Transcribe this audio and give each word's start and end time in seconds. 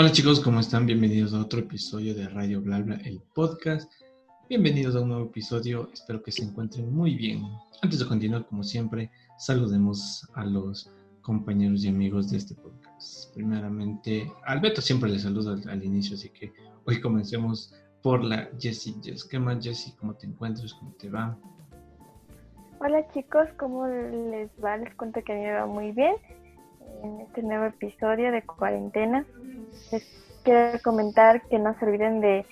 Hola 0.00 0.12
chicos, 0.12 0.38
¿cómo 0.38 0.60
están? 0.60 0.86
Bienvenidos 0.86 1.34
a 1.34 1.40
otro 1.40 1.58
episodio 1.58 2.14
de 2.14 2.28
Radio 2.28 2.62
Blabla, 2.62 3.00
el 3.04 3.20
podcast. 3.34 3.92
Bienvenidos 4.48 4.94
a 4.94 5.00
un 5.00 5.08
nuevo 5.08 5.24
episodio, 5.24 5.90
espero 5.92 6.22
que 6.22 6.30
se 6.30 6.44
encuentren 6.44 6.94
muy 6.94 7.16
bien. 7.16 7.42
Antes 7.82 7.98
de 7.98 8.06
continuar, 8.06 8.46
como 8.46 8.62
siempre, 8.62 9.10
saludemos 9.38 10.24
a 10.34 10.44
los 10.44 10.94
compañeros 11.22 11.84
y 11.84 11.88
amigos 11.88 12.30
de 12.30 12.36
este 12.36 12.54
podcast. 12.54 13.34
Primeramente, 13.34 14.30
Alberto 14.46 14.80
siempre 14.80 15.10
le 15.10 15.18
saludo 15.18 15.58
al, 15.68 15.84
inicio, 15.84 16.14
así 16.14 16.30
que 16.30 16.52
hoy 16.86 17.00
comencemos 17.00 17.74
por 18.00 18.22
la 18.22 18.48
Jessie 18.56 18.94
Jess. 19.02 19.24
¿Qué 19.24 19.40
más, 19.40 19.64
Jessie? 19.64 19.96
¿Cómo 19.98 20.14
te 20.14 20.28
encuentras? 20.28 20.74
¿Cómo 20.74 20.92
te 20.92 21.10
va? 21.10 21.36
Hola 22.78 23.04
chicos, 23.12 23.48
¿cómo 23.58 23.88
les 23.88 24.48
va? 24.64 24.76
Les 24.76 24.94
cuento 24.94 25.20
que 25.24 25.34
me 25.34 25.50
va 25.50 25.66
muy 25.66 25.90
bien 25.90 26.14
en 27.02 27.20
este 27.20 27.42
nuevo 27.42 27.66
episodio 27.66 28.32
de 28.32 28.42
cuarentena. 28.42 29.24
Les 29.92 30.04
quiero 30.44 30.78
comentar 30.82 31.42
que 31.48 31.58
no 31.58 31.78
se 31.78 31.84
olviden 31.84 32.20
de 32.20 32.44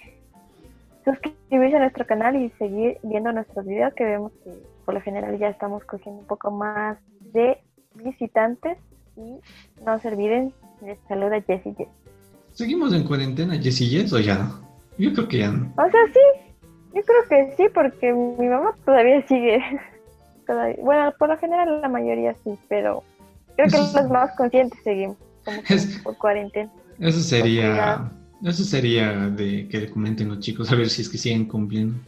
suscribirse 1.05 1.77
a 1.77 1.81
nuestro 1.81 2.07
canal 2.07 2.37
y 2.37 2.51
seguir 2.59 2.99
viendo 3.03 3.33
nuestros 3.33 3.65
videos 3.65 3.95
que 3.95 4.05
vemos 4.05 4.33
que 4.45 4.53
por 4.85 4.95
lo 4.95 5.01
general 5.01 5.39
ya 5.39 5.49
estamos 5.49 5.85
cogiendo 5.85 6.21
un 6.21 6.27
poco 6.27 6.51
más 6.51 6.99
de 7.33 7.59
visitantes 7.95 8.79
y 9.17 9.39
no 9.85 9.99
se 10.01 10.09
olviden, 10.09 10.53
les 10.83 10.99
saluda 11.09 11.41
Jessie 11.43 11.75
Jess. 11.77 11.89
¿Seguimos 12.53 12.93
en 12.95 13.05
cuarentena 13.05 13.55
Jessie 13.57 13.89
Jess 13.89 14.13
o 14.13 14.19
ya 14.19 14.39
no? 14.39 14.67
Yo 14.99 15.13
creo 15.13 15.29
que 15.29 15.39
ya 15.39 15.51
no. 15.51 15.73
O 15.77 15.91
sea, 15.91 16.01
sí, 16.13 16.21
yo 16.95 17.03
creo 17.03 17.29
que 17.29 17.57
sí 17.57 17.65
porque 17.73 18.13
mi 18.13 18.47
mamá 18.47 18.75
todavía 18.85 19.27
sigue. 19.27 19.61
Bueno, 20.81 21.13
por 21.19 21.29
lo 21.29 21.37
general 21.39 21.81
la 21.81 21.89
mayoría 21.89 22.33
sí, 22.45 22.57
pero 22.69 23.03
Creo 23.57 23.69
que 23.69 23.79
los 23.79 24.11
más 24.11 24.37
conscientes 24.37 24.79
seguimos, 24.85 25.17
como 25.45 25.63
por 26.05 26.19
cuarentena. 26.19 26.71
Eso 26.99 27.21
sería, 27.21 28.11
eso 28.45 28.65
sería 28.65 29.29
de 29.31 29.69
que 29.69 29.91
comenten 29.91 30.29
los 30.29 30.41
chicos 30.41 30.71
a 30.71 30.75
ver 30.75 30.89
si 30.89 31.03
es 31.03 31.09
que 31.09 31.19
siguen 31.19 31.47
cumpliendo 31.47 31.99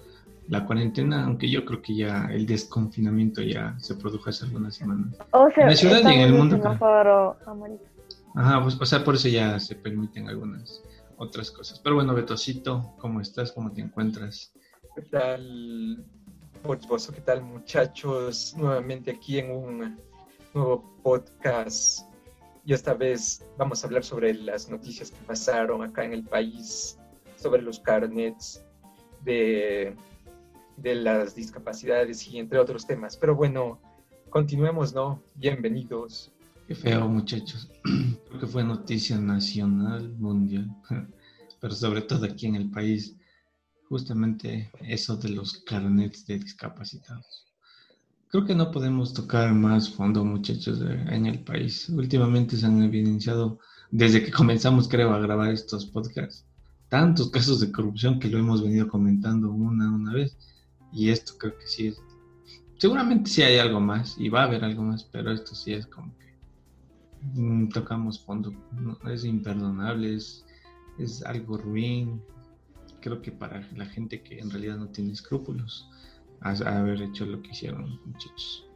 la 0.48 0.64
cuarentena, 0.64 1.25
aunque 1.25 1.50
yo 1.50 1.64
creo 1.64 1.83
que 1.83 1.95
ya 1.95 2.28
el 2.31 2.47
desconfinamiento 2.47 3.42
ya 3.42 3.75
se 3.78 3.95
produjo 3.95 4.31
hace 4.31 4.47
algunas 4.47 4.75
semanas. 4.75 5.14
O 5.33 5.50
sea, 5.50 5.64
en 5.64 5.70
la 5.70 5.77
ciudad 5.77 6.00
y 6.03 6.14
en 6.14 6.20
el 6.20 6.33
mundo. 6.33 6.61
Ajá, 8.34 8.62
pues, 8.62 8.81
o 8.81 8.87
sea, 8.87 9.05
por 9.05 9.15
eso 9.15 9.28
ya 9.28 9.59
se 9.59 9.75
permiten 9.75 10.28
algunas 10.28 10.83
otras 11.17 11.50
cosas. 11.50 11.81
Pero 11.81 11.97
bueno, 11.97 12.15
Betosito, 12.15 12.94
¿cómo 12.98 13.20
estás? 13.20 13.53
¿Cómo 13.53 13.72
te 13.72 13.81
encuentras? 13.83 14.53
¿Qué 14.94 15.03
tal, 15.03 16.05
¿Qué 17.15 17.20
tal, 17.20 17.42
muchachos? 17.42 18.55
Nuevamente 18.56 19.11
aquí 19.11 19.39
en 19.39 19.50
un 19.50 19.98
nuevo 20.59 20.83
podcast 21.05 22.01
y 22.64 22.73
esta 22.73 22.92
vez 22.92 23.45
vamos 23.56 23.83
a 23.83 23.87
hablar 23.87 24.03
sobre 24.03 24.34
las 24.34 24.69
noticias 24.69 25.12
que 25.12 25.25
pasaron 25.25 25.83
acá 25.83 26.05
en 26.05 26.12
el 26.12 26.25
país, 26.25 26.98
sobre 27.37 27.62
los 27.62 27.78
carnets 27.78 28.65
de, 29.25 29.97
las 30.83 31.37
discapacidades 31.37 32.27
y 32.27 32.39
entre 32.39 32.59
otros 32.59 32.87
temas. 32.87 33.17
Pero 33.17 33.37
bueno, 33.37 33.81
continuemos, 34.31 34.92
¿no? 34.92 35.23
Bienvenidos. 35.37 36.33
Qué 36.67 36.75
feo, 36.75 37.09
muchachos. 37.09 37.70
Creo 38.28 38.41
que 38.41 38.47
fue 38.47 38.65
noticia 38.65 39.17
nacional, 39.17 40.12
mundial, 40.19 40.69
pero 41.61 41.72
sobre 41.72 42.03
todo 42.03 42.27
aquí 42.27 42.47
en 42.47 42.56
el 42.56 42.70
país, 42.70 43.17
justamente 43.89 44.70
eso 44.81 45.17
de 45.17 45.28
los 45.28 45.62
carnets 45.62 46.27
de 46.27 46.41
discapacitados. 46.41 47.47
Creo 48.31 48.45
que 48.45 48.55
no 48.55 48.71
podemos 48.71 49.15
tocar 49.15 49.55
más 49.55 49.89
fondo, 49.89 50.23
muchachos, 50.23 50.81
en 50.83 51.25
el 51.25 51.43
país. 51.45 51.89
Últimamente 51.89 52.59
se 52.59 52.67
han 52.67 52.83
evidenciado, 52.83 53.59
desde 53.91 54.23
que 54.23 54.31
comenzamos, 54.31 54.87
creo, 54.87 55.15
a 55.15 55.19
grabar 55.19 55.51
estos 55.51 55.87
podcasts, 55.87 56.47
tantos 56.91 57.31
casos 57.31 57.61
de 57.61 57.73
corrupción 57.73 58.21
que 58.21 58.28
lo 58.28 58.38
hemos 58.38 58.62
venido 58.62 58.87
comentando 58.87 59.50
una 59.50 59.91
una 59.91 60.12
vez. 60.12 60.37
Y 60.93 61.09
esto 61.09 61.38
creo 61.38 61.56
que 61.56 61.67
sí 61.67 61.87
es. 61.87 62.03
Seguramente 62.77 63.31
sí 63.31 63.43
hay 63.43 63.59
algo 63.59 63.81
más, 63.81 64.17
y 64.19 64.28
va 64.28 64.43
a 64.43 64.44
haber 64.44 64.62
algo 64.62 64.83
más, 64.83 65.05
pero 65.05 65.33
esto 65.33 65.55
sí 65.55 65.72
es 65.72 65.87
como 65.87 66.15
que 66.19 67.41
mm, 67.41 67.71
tocamos 67.71 68.22
fondo. 68.27 68.53
es 69.11 69.25
imperdonable, 69.25 70.17
es, 70.17 70.44
es 70.99 71.22
algo 71.22 71.56
ruin. 71.56 72.21
Creo 73.00 73.22
que 73.22 73.33
para 73.33 73.67
la 73.75 73.87
gente 73.87 74.22
que 74.22 74.38
en 74.38 74.50
realidad 74.50 74.77
no 74.77 74.88
tiene 74.88 75.12
escrúpulos 75.12 75.88
a, 76.41 76.78
haber 76.78 77.03
hecho 77.03 77.26
lo 77.26 77.41
que 77.43 77.50
hicieron, 77.50 78.00
muchachos. 78.04 78.66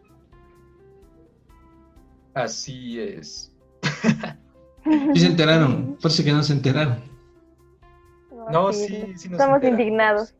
Así 2.34 3.00
es. 3.00 3.53
Sí 5.15 5.21
se 5.21 5.27
enteraron, 5.27 5.97
parece 6.03 6.25
que 6.25 6.33
no 6.33 6.43
se 6.43 6.55
enteraron. 6.55 6.99
No, 8.50 8.73
sí, 8.73 9.12
sí, 9.17 9.28
Estamos 9.31 9.62
indignados. 9.62 10.34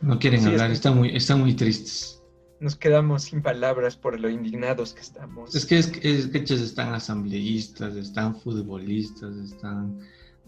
No 0.00 0.18
quieren 0.18 0.44
hablar, 0.44 0.72
están, 0.72 0.96
muy, 0.96 1.14
están 1.14 1.40
muy 1.40 1.54
tristes. 1.54 2.20
Nos 2.58 2.74
quedamos 2.74 3.22
sin 3.22 3.40
palabras 3.40 3.96
por 3.96 4.18
lo 4.18 4.28
indignados 4.28 4.94
que 4.94 5.00
estamos. 5.00 5.54
Es 5.54 5.64
que, 5.64 5.78
es, 5.78 5.92
es 6.02 6.26
que 6.26 6.38
están 6.38 6.92
asambleístas, 6.92 7.94
están 7.94 8.34
futbolistas, 8.34 9.36
están... 9.36 10.00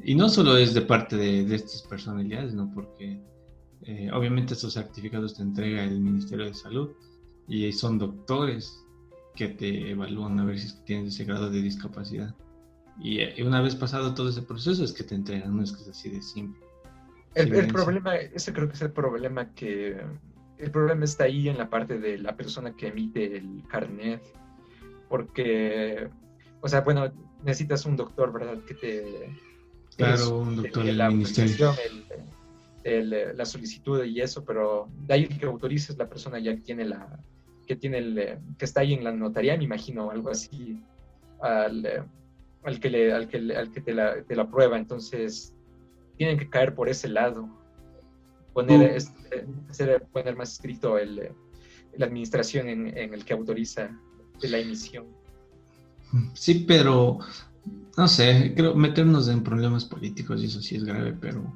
Y 0.03 0.17
no 0.17 0.29
solo 0.29 0.57
es 0.57 0.75
de 0.75 0.81
parte 0.81 1.17
de, 1.17 1.45
de 1.45 1.55
estas 1.55 1.83
personalidades, 1.83 2.53
¿no? 2.53 2.69
Porque 2.75 3.21
eh, 3.87 4.11
obviamente 4.13 4.55
estos 4.55 4.75
certificados 4.75 5.35
te 5.35 5.43
entrega 5.43 5.85
el 5.85 6.01
Ministerio 6.01 6.47
de 6.47 6.55
Salud 6.55 6.91
y 7.47 7.71
son 7.73 7.99
doctores 7.99 8.83
que 9.35 9.49
te 9.49 9.91
evalúan 9.91 10.39
a 10.41 10.45
ver 10.45 10.59
si 10.59 10.75
tienes 10.85 11.15
ese 11.15 11.25
grado 11.25 11.51
de 11.51 11.61
discapacidad. 11.61 12.35
Y 12.99 13.21
eh, 13.21 13.35
una 13.45 13.61
vez 13.61 13.75
pasado 13.75 14.15
todo 14.15 14.31
ese 14.31 14.43
proceso 14.43 14.85
es 14.85 14.93
que 14.93 15.05
te 15.05 15.15
entregan, 15.15 15.57
no 15.57 15.63
es 15.63 15.73
que 15.73 15.83
es 15.83 15.89
así 15.89 16.09
de 16.09 16.23
simple. 16.23 16.65
El, 17.35 17.67
problema, 17.67 18.15
ese 18.17 18.53
creo 18.53 18.69
que 18.69 18.75
es 18.75 18.83
el 18.83 18.93
problema 18.93 19.53
que... 19.55 20.01
El 20.57 20.71
problema 20.71 21.05
está 21.05 21.25
ahí 21.25 21.49
en 21.49 21.59
la 21.59 21.69
parte 21.69 21.99
de 21.99 22.17
la 22.19 22.37
persona 22.37 22.75
que 22.77 22.87
emite 22.87 23.37
el 23.37 23.65
carnet, 23.69 24.23
porque, 25.09 26.09
o 26.61 26.69
sea, 26.69 26.83
bueno, 26.83 27.13
necesitas 27.43 27.85
un 27.87 27.97
doctor, 27.97 28.33
¿verdad? 28.33 28.63
Que 28.65 28.75
te... 28.75 29.37
Claro, 29.97 30.39
un 30.39 30.57
doctor 30.57 30.85
del 30.85 31.09
ministerio. 31.09 31.75
El, 31.85 32.05
eh, 32.85 33.33
la 33.35 33.45
solicitud 33.45 34.05
y 34.05 34.21
eso, 34.21 34.45
pero 34.45 34.89
de 35.07 35.15
ahí 35.15 35.27
que 35.27 35.47
autorices 35.47 35.97
la 35.97 36.09
persona 36.09 36.39
ya 36.39 36.55
que 36.55 36.61
tiene 36.61 36.85
la 36.85 37.19
que 37.67 37.77
tiene 37.77 37.99
el, 37.99 38.19
eh, 38.19 38.39
que 38.59 38.65
está 38.65 38.81
ahí 38.81 38.95
en 38.95 39.05
la 39.05 39.13
notaría, 39.13 39.57
me 39.57 39.65
imagino, 39.65 40.11
algo 40.11 40.31
así, 40.31 40.83
al, 41.41 41.87
eh, 41.87 42.03
al 42.63 42.81
que, 42.81 42.91
le, 42.91 43.13
al 43.13 43.29
que, 43.29 43.39
al 43.57 43.71
que 43.71 43.81
te, 43.81 43.95
la, 43.95 44.23
te 44.23 44.37
la 44.37 44.49
prueba. 44.49 44.77
Entonces, 44.77 45.55
tienen 46.17 46.39
que 46.39 46.49
caer 46.49 46.75
por 46.75 46.89
ese 46.89 47.09
lado. 47.09 47.49
Poner, 48.53 48.83
este, 48.97 49.47
poner 50.13 50.37
más 50.37 50.53
escrito 50.53 50.97
el, 50.97 51.31
la 51.97 52.07
administración 52.07 52.69
en, 52.69 52.97
en, 52.97 53.15
el 53.15 53.25
que 53.25 53.33
autoriza 53.33 53.91
la 54.43 54.59
emisión. 54.59 55.07
Sí, 56.35 56.65
pero 56.69 57.19
no 57.97 58.07
sé, 58.07 58.53
creo 58.57 58.75
meternos 58.77 59.29
en 59.29 59.43
problemas 59.43 59.85
políticos 59.85 60.41
y 60.43 60.47
eso 60.47 60.61
sí 60.61 60.77
es 60.77 60.85
grave, 60.85 61.17
pero 61.21 61.53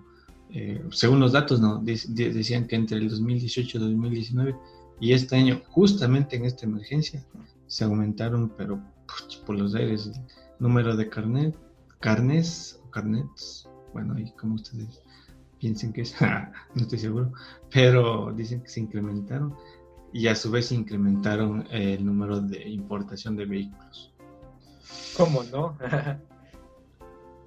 eh, 0.50 0.82
según 0.90 1.20
los 1.20 1.32
datos, 1.32 1.60
no, 1.60 1.82
decían 1.82 2.66
que 2.66 2.76
entre 2.76 2.98
el 2.98 3.08
2018 3.08 3.78
y 3.78 3.80
2019 3.80 4.56
y 5.00 5.12
este 5.12 5.36
año, 5.36 5.60
justamente 5.68 6.36
en 6.36 6.44
esta 6.44 6.66
emergencia, 6.66 7.24
se 7.66 7.84
aumentaron, 7.84 8.52
pero 8.56 8.82
por 9.46 9.58
los 9.58 9.74
aires, 9.74 10.06
el 10.06 10.14
número 10.58 10.96
de 10.96 11.08
carnet, 11.08 11.56
carnes 12.00 12.80
o 12.84 12.90
carnets, 12.90 13.68
bueno, 13.92 14.14
ahí 14.14 14.32
como 14.38 14.54
ustedes 14.54 15.02
piensen 15.58 15.92
que 15.92 16.02
es, 16.02 16.14
no 16.74 16.82
estoy 16.82 16.98
seguro, 16.98 17.32
pero 17.70 18.32
dicen 18.32 18.62
que 18.62 18.68
se 18.68 18.80
incrementaron 18.80 19.54
y 20.12 20.26
a 20.28 20.34
su 20.34 20.50
vez 20.50 20.66
se 20.66 20.74
incrementaron 20.74 21.66
el 21.70 22.04
número 22.04 22.40
de 22.40 22.68
importación 22.68 23.36
de 23.36 23.44
vehículos. 23.44 24.12
¿Cómo 25.16 25.42
no? 25.44 25.76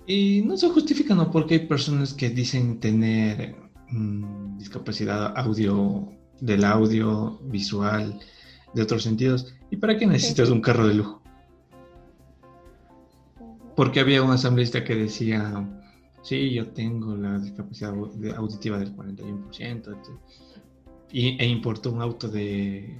Y 0.07 0.41
no 0.41 0.57
se 0.57 0.69
justifica, 0.69 1.13
¿no? 1.15 1.31
Porque 1.31 1.55
hay 1.55 1.67
personas 1.67 2.13
que 2.13 2.29
dicen 2.29 2.79
tener 2.79 3.55
mm, 3.89 4.57
discapacidad 4.57 5.37
audio, 5.37 6.09
del 6.39 6.65
audio, 6.65 7.39
visual, 7.43 8.19
de 8.73 8.81
otros 8.81 9.03
sentidos. 9.03 9.53
¿Y 9.69 9.77
para 9.77 9.97
qué 9.97 10.07
necesitas 10.07 10.49
un 10.49 10.61
carro 10.61 10.87
de 10.87 10.95
lujo? 10.95 11.21
Porque 13.75 13.99
había 13.99 14.23
un 14.23 14.31
asambleísta 14.31 14.83
que 14.83 14.95
decía, 14.95 15.67
sí, 16.23 16.51
yo 16.53 16.67
tengo 16.69 17.15
la 17.15 17.39
discapacidad 17.39 17.93
auditiva 18.35 18.77
del 18.79 18.95
41%, 18.95 19.97
y, 21.11 21.41
e 21.41 21.45
importó 21.45 21.91
un 21.91 22.01
auto 22.01 22.27
de 22.27 22.97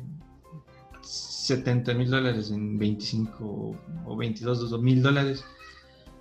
70 1.02 1.94
mil 1.94 2.10
dólares 2.10 2.52
en 2.52 2.78
25 2.78 3.76
o 4.06 4.18
22 4.18 4.82
mil 4.82 5.02
dólares 5.02 5.44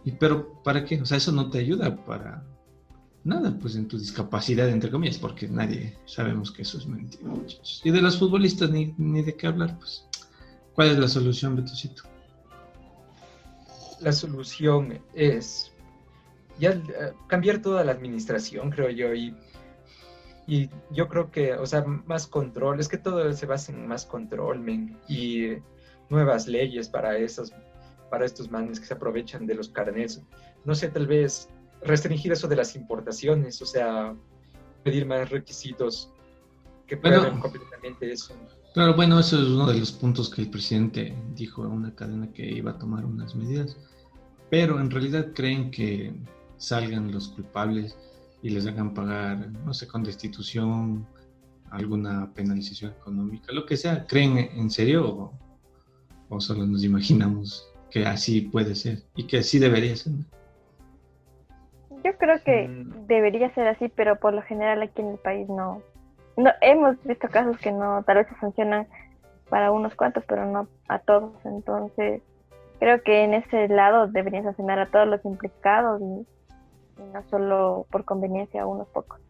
¿Y 0.05 0.13
pero 0.13 0.63
para 0.63 0.85
qué? 0.85 1.01
O 1.01 1.07
sea, 1.07 1.19
eso 1.19 1.33
no 1.33 1.51
te 1.51 1.59
ayuda 1.59 1.95
para 2.05 2.43
nada, 3.25 3.57
pues 3.61 3.77
en 3.77 3.87
tu 3.87 3.99
discapacidad, 3.99 4.69
entre 4.69 4.91
comillas, 4.91 5.19
porque 5.19 5.47
nadie 5.49 5.97
sabemos 6.07 6.51
que 6.51 6.63
eso 6.63 6.79
es 6.79 6.87
mentira. 6.87 7.25
Y 7.85 7.91
de 7.91 8.01
los 8.01 8.19
futbolistas 8.19 8.71
ni, 8.71 8.95
ni 8.97 9.23
de 9.23 9.35
qué 9.35 9.47
hablar, 9.47 9.77
pues. 9.79 10.07
¿Cuál 10.75 10.91
es 10.91 10.99
la 10.99 11.09
solución, 11.09 11.57
Betosito? 11.57 12.05
La 14.01 14.13
solución 14.13 14.99
es 15.15 15.73
ya 16.59 16.71
eh, 16.71 17.13
cambiar 17.27 17.61
toda 17.61 17.85
la 17.85 17.93
administración, 17.93 18.71
creo 18.71 18.91
yo, 18.91 19.15
y, 19.15 19.35
y 20.47 20.71
yo 20.91 21.09
creo 21.09 21.31
que, 21.31 21.55
o 21.55 21.67
sea, 21.67 21.85
más 21.85 22.27
control, 22.27 22.81
es 22.81 22.89
que 22.89 22.99
todo 22.99 23.31
se 23.33 23.47
basa 23.47 23.73
en 23.73 23.87
más 23.87 24.07
control, 24.07 24.61
men, 24.61 24.97
y 25.09 25.57
nuevas 26.09 26.47
leyes 26.47 26.89
para 26.89 27.17
esos, 27.19 27.53
para 28.11 28.27
estos 28.27 28.51
manes 28.51 28.81
que 28.81 28.87
se 28.87 28.95
aprovechan 28.95 29.47
de 29.47 29.55
los 29.55 29.69
carnets. 29.69 30.21
No 30.65 30.75
sé, 30.75 30.89
tal 30.89 31.07
vez 31.07 31.49
restringir 31.83 32.33
eso 32.33 32.49
de 32.49 32.57
las 32.57 32.77
importaciones, 32.77 33.61
o 33.63 33.67
sea, 33.67 34.15
pedir 34.83 35.07
más 35.07 35.31
requisitos 35.31 36.13
que 36.87 36.97
prueben 36.97 37.39
completamente 37.41 38.13
eso. 38.13 38.35
Claro, 38.75 38.95
bueno, 38.95 39.19
eso 39.19 39.41
es 39.41 39.49
uno 39.49 39.67
de 39.67 39.79
los 39.79 39.93
puntos 39.93 40.31
que 40.31 40.43
el 40.43 40.51
presidente 40.51 41.15
dijo 41.35 41.65
a 41.65 41.69
una 41.69 41.95
cadena 41.95 42.33
que 42.33 42.45
iba 42.47 42.73
a 42.73 42.79
tomar 42.79 43.05
unas 43.05 43.35
medidas, 43.35 43.77
pero 44.51 44.81
en 44.81 44.91
realidad 44.91 45.33
creen 45.35 45.71
que 45.71 46.13
salgan 46.57 47.11
los 47.11 47.29
culpables 47.29 47.97
y 48.43 48.51
les 48.51 48.67
hagan 48.67 48.95
pagar, 48.95 49.51
no 49.65 49.75
sé, 49.75 49.87
con 49.87 50.03
destitución, 50.03 51.07
alguna 51.71 52.33
penalización 52.35 52.93
económica, 52.93 53.53
lo 53.53 53.67
que 53.67 53.77
sea. 53.77 54.07
¿Creen 54.07 54.39
en 54.39 54.71
serio 54.71 55.09
o, 55.09 55.39
o 56.29 56.41
solo 56.41 56.67
nos 56.67 56.85
imaginamos 56.85 57.70
que 57.91 58.07
así 58.07 58.43
puede 58.43 58.75
ser 58.75 58.99
y 59.15 59.27
que 59.27 59.39
así 59.39 59.59
debería 59.59 59.97
ser? 59.97 60.13
Yo 62.05 62.17
creo 62.19 62.43
que 62.43 62.69
mm. 62.69 63.07
debería 63.07 63.53
ser 63.55 63.69
así, 63.69 63.89
pero 63.89 64.17
por 64.17 64.33
lo 64.33 64.43
general 64.43 64.83
aquí 64.83 65.03
en 65.03 65.11
el 65.11 65.19
país 65.19 65.49
no. 65.49 65.83
no 66.37 66.51
hemos 66.61 67.03
visto 67.05 67.29
casos 67.29 67.59
que 67.59 67.73
no, 67.73 68.03
tal 68.05 68.19
vez 68.19 68.29
se 68.29 68.35
funcionan 68.37 68.87
para 69.49 69.73
unos 69.73 69.95
cuantos, 69.95 70.25
pero 70.27 70.47
no 70.47 70.69
a 70.89 70.99
todos. 71.01 71.33
Entonces, 71.45 72.23
creo 72.79 73.03
que 73.03 73.25
en 73.25 73.35
ese 73.35 73.69
lado 73.69 74.07
deberían 74.07 74.45
sancionar 74.45 74.79
a 74.79 74.87
todos 74.87 75.07
los 75.07 75.25
implicados 75.25 76.01
y, 76.01 76.27
no 77.13 77.23
solo 77.31 77.87
por 77.91 78.05
conveniencia 78.05 78.63
a 78.63 78.67
unos 78.67 78.89
pocos. 78.89 79.21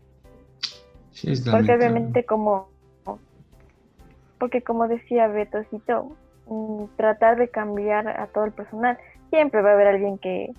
porque 1.51 1.75
obviamente 1.75 2.25
como 2.25 2.69
porque 4.39 4.63
como 4.63 4.89
decía 4.89 5.29
Betocito, 5.29 6.17
tratar 6.97 7.37
de 7.37 7.49
cambiar 7.49 8.09
a 8.09 8.27
todo 8.27 8.45
el 8.45 8.53
personal, 8.53 8.99
siempre 9.31 9.63
va 9.63 9.71
a 9.71 9.75
haber 9.75 9.89
alguien 9.89 10.19
que, 10.19 10.53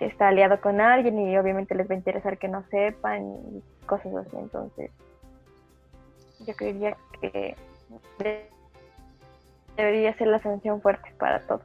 está 0.00 0.28
aliado 0.28 0.60
con 0.60 0.80
alguien 0.80 1.18
y 1.18 1.36
obviamente 1.36 1.74
les 1.74 1.90
va 1.90 1.94
a 1.94 1.98
interesar 1.98 2.38
que 2.38 2.46
no 2.46 2.62
sepan 2.70 3.24
y 3.24 3.62
cosas 3.84 4.14
así. 4.14 4.36
Entonces, 4.36 4.92
yo 6.46 6.54
creería 6.54 6.96
que 7.20 7.56
debería 9.76 10.16
ser 10.16 10.28
la 10.28 10.38
sanción 10.38 10.80
fuerte 10.80 11.12
para 11.18 11.40
todos. 11.48 11.62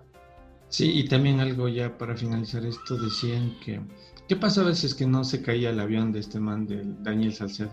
Sí, 0.70 1.00
y 1.00 1.08
también 1.08 1.40
algo 1.42 1.68
ya 1.68 1.96
para 1.96 2.16
finalizar 2.16 2.66
esto, 2.66 2.98
decían 2.98 3.54
que, 3.64 3.80
¿qué 4.28 4.36
pasa 4.36 4.62
a 4.62 4.66
veces 4.66 4.96
que 4.96 5.06
no 5.06 5.24
se 5.24 5.44
caía 5.44 5.70
el 5.70 5.80
avión 5.80 6.12
de 6.12 6.22
este 6.22 6.40
man, 6.40 6.66
del 6.66 7.04
Daniel 7.04 7.34
Salcedo? 7.34 7.70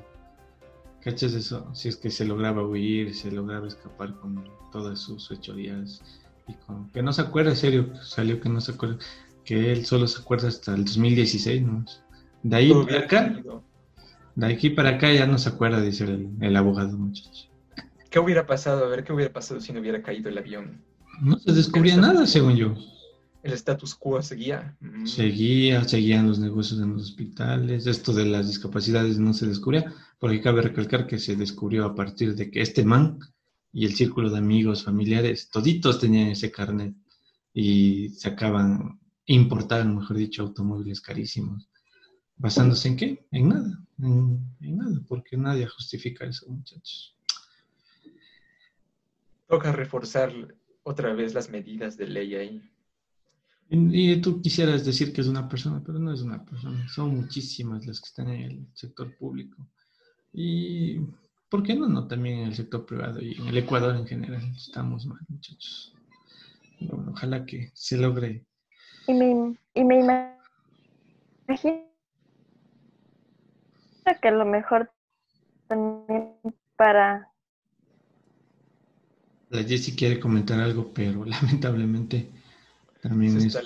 ¿Cachas 1.03 1.33
eso? 1.33 1.75
Si 1.75 1.89
es 1.89 1.97
que 1.97 2.11
se 2.11 2.25
lograba 2.25 2.67
huir, 2.67 3.15
se 3.15 3.31
lograba 3.31 3.67
escapar 3.67 4.15
con 4.17 4.45
todas 4.71 4.99
sus 4.99 5.31
hechorías 5.31 6.03
y 6.47 6.55
con... 6.55 6.91
Que 6.91 7.03
no 7.03 7.13
se 7.13 7.23
acuerda, 7.23 7.51
en 7.51 7.57
serio, 7.57 7.93
salió 8.03 8.41
que 8.41 8.49
no 8.49 8.61
se 8.61 8.73
acuerda 8.73 8.99
que 9.45 9.73
él 9.73 9.87
solo 9.87 10.07
se 10.07 10.21
acuerda 10.21 10.49
hasta 10.49 10.75
el 10.75 10.85
2016, 10.85 11.63
¿no? 11.63 11.85
De 12.43 12.57
ahí 12.57 12.73
para 12.73 13.01
acá, 13.01 13.43
de 14.35 14.47
aquí 14.47 14.71
para 14.71 14.91
acá 14.91 15.13
ya 15.13 15.27
no 15.27 15.39
se 15.39 15.49
acuerda, 15.49 15.81
dice 15.81 16.05
el, 16.41 16.57
abogado, 16.57 16.97
muchachos. 16.97 17.51
¿Qué 18.11 18.19
hubiera 18.19 18.47
pasado? 18.47 18.85
A 18.85 18.89
ver, 18.89 19.05
¿qué 19.05 19.13
hubiera 19.13 19.33
pasado 19.33 19.61
si 19.61 19.73
no 19.73 19.81
hubiera 19.81 20.03
caído 20.03 20.29
el 20.29 20.39
avión? 20.39 20.83
No 21.21 21.39
se 21.39 21.53
descubría 21.53 21.97
nada, 21.97 22.27
según 22.27 22.57
yo. 22.57 22.75
El 23.43 23.53
status 23.53 23.95
quo 23.95 24.21
seguía. 24.23 24.77
Mm. 24.81 25.07
Seguía, 25.07 25.85
seguían 25.85 26.29
los 26.29 26.39
negocios 26.39 26.81
en 26.81 26.93
los 26.93 27.03
hospitales. 27.03 27.87
Esto 27.87 28.13
de 28.13 28.27
las 28.27 28.49
discapacidades 28.49 29.19
no 29.19 29.33
se 29.33 29.47
descubría, 29.47 29.93
porque 30.19 30.41
cabe 30.41 30.63
recalcar 30.63 31.07
que 31.07 31.19
se 31.19 31.37
descubrió 31.37 31.85
a 31.87 31.95
partir 31.95 32.35
de 32.35 32.51
que 32.51 32.61
este 32.61 32.85
man 32.85 33.19
y 33.73 33.87
el 33.87 33.95
círculo 33.95 34.31
de 34.31 34.39
amigos, 34.39 34.85
familiares, 34.85 35.49
toditos 35.51 36.01
tenían 36.01 36.29
ese 36.29 36.51
carnet 36.51 36.95
y 37.55 38.11
sacaban 38.11 39.01
importaban, 39.35 39.97
mejor 39.97 40.17
dicho, 40.17 40.43
automóviles 40.43 41.01
carísimos. 41.01 41.69
¿Basándose 42.37 42.89
en 42.89 42.97
qué? 42.97 43.27
En 43.31 43.49
nada, 43.49 43.79
en, 43.99 44.57
nada, 44.61 45.01
porque 45.07 45.37
nadie 45.37 45.67
justifica 45.67 46.25
eso, 46.25 46.49
muchachos. 46.49 47.15
Toca 49.47 49.73
reforzar 49.73 50.33
otra 50.83 51.13
vez 51.13 51.35
las 51.35 51.51
medidas 51.51 51.97
de 51.97 52.07
ley 52.07 52.35
ahí. 52.35 52.70
Y, 53.73 54.21
tú 54.21 54.43
quisieras 54.43 54.85
decir 54.85 55.13
que 55.13 55.21
es 55.21 55.29
una 55.29 55.49
persona, 55.49 55.81
pero 55.85 55.99
no 55.99 56.13
es 56.13 56.23
una 56.23 56.45
persona, 56.45 56.89
son 56.89 57.15
muchísimas 57.15 57.87
las 57.87 58.01
que 58.01 58.09
están 58.09 58.29
en 58.29 58.41
el 58.43 58.67
sector 58.75 59.17
público. 59.17 59.65
Y, 60.33 60.99
¿por 61.49 61.63
qué 61.63 61.75
no? 61.75 61.89
No, 61.89 62.09
también 62.09 62.41
en 62.41 62.47
el 62.49 62.55
sector 62.55 62.85
privado 62.85 63.21
y 63.21 63.35
en 63.35 63.47
el 63.47 63.59
Ecuador 63.59 63.95
en 63.95 64.07
general 64.07 64.43
estamos 64.57 65.07
mal, 65.07 65.21
muchachos. 65.29 65.95
ojalá 67.07 67.47
que 67.47 67.71
se 67.75 67.97
logre 67.97 68.45
y 69.07 69.15
me, 69.15 69.57
y 69.75 69.85
me 69.85 70.01
imagino 70.01 71.85
que 74.21 74.29
a 74.29 74.31
lo 74.31 74.45
mejor 74.45 74.93
también 75.67 76.35
para... 76.77 77.29
La 79.49 79.65
Jessie 79.65 79.97
quiere 79.97 80.21
comentar 80.21 80.61
algo, 80.61 80.93
pero 80.95 81.25
lamentablemente 81.27 82.31
también 83.03 83.37
es 83.37 83.59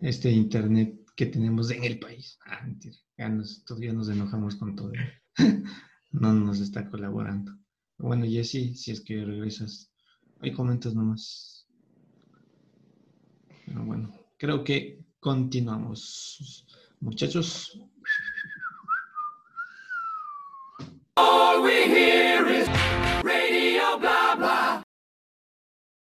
este 0.00 0.30
internet 0.30 0.98
que 1.16 1.26
tenemos 1.26 1.70
en 1.70 1.84
el 1.84 1.98
país. 1.98 2.38
Ah, 2.46 2.62
mentira. 2.64 2.96
Ya 3.16 3.28
nos, 3.28 3.64
todavía 3.64 3.92
nos 3.92 4.08
enojamos 4.08 4.56
con 4.56 4.76
todo. 4.76 4.92
no 6.12 6.32
nos 6.32 6.60
está 6.60 6.88
colaborando. 6.88 7.52
Bueno, 7.98 8.24
Jessie, 8.26 8.74
si 8.74 8.92
es 8.92 9.00
que 9.00 9.24
regresas, 9.24 9.90
hay 10.40 10.52
comentas 10.52 10.94
nomás. 10.94 11.66
Pero 13.66 13.84
bueno 13.84 14.18
creo 14.38 14.64
que 14.64 15.04
continuamos. 15.20 16.64
Muchachos. 17.00 17.78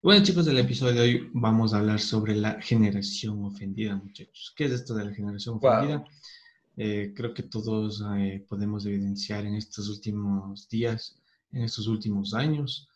Bueno 0.06 0.24
chicos, 0.24 0.46
del 0.46 0.60
episodio 0.60 0.94
de 0.94 1.02
hoy 1.02 1.32
vamos 1.34 1.74
a 1.74 1.80
hablar 1.80 2.00
sobre 2.00 2.36
la 2.36 2.62
generación 2.62 3.44
ofendida, 3.44 3.96
muchachos. 3.96 4.54
¿Qué 4.56 4.66
es 4.66 4.72
esto 4.72 4.94
de 4.94 5.06
la 5.06 5.12
generación 5.12 5.56
ofendida? 5.56 6.06
Eh, 6.78 7.12
creo 7.16 7.34
que 7.34 7.42
todos 7.42 8.04
eh, 8.16 8.46
podemos 8.48 8.86
evidenciar 8.86 9.48
en 9.48 9.56
estos 9.56 9.90
últimos 9.90 10.70
días, 10.70 11.20
en 11.52 11.64
estos 11.64 11.88
últimos 11.88 12.36
años, 12.36 12.88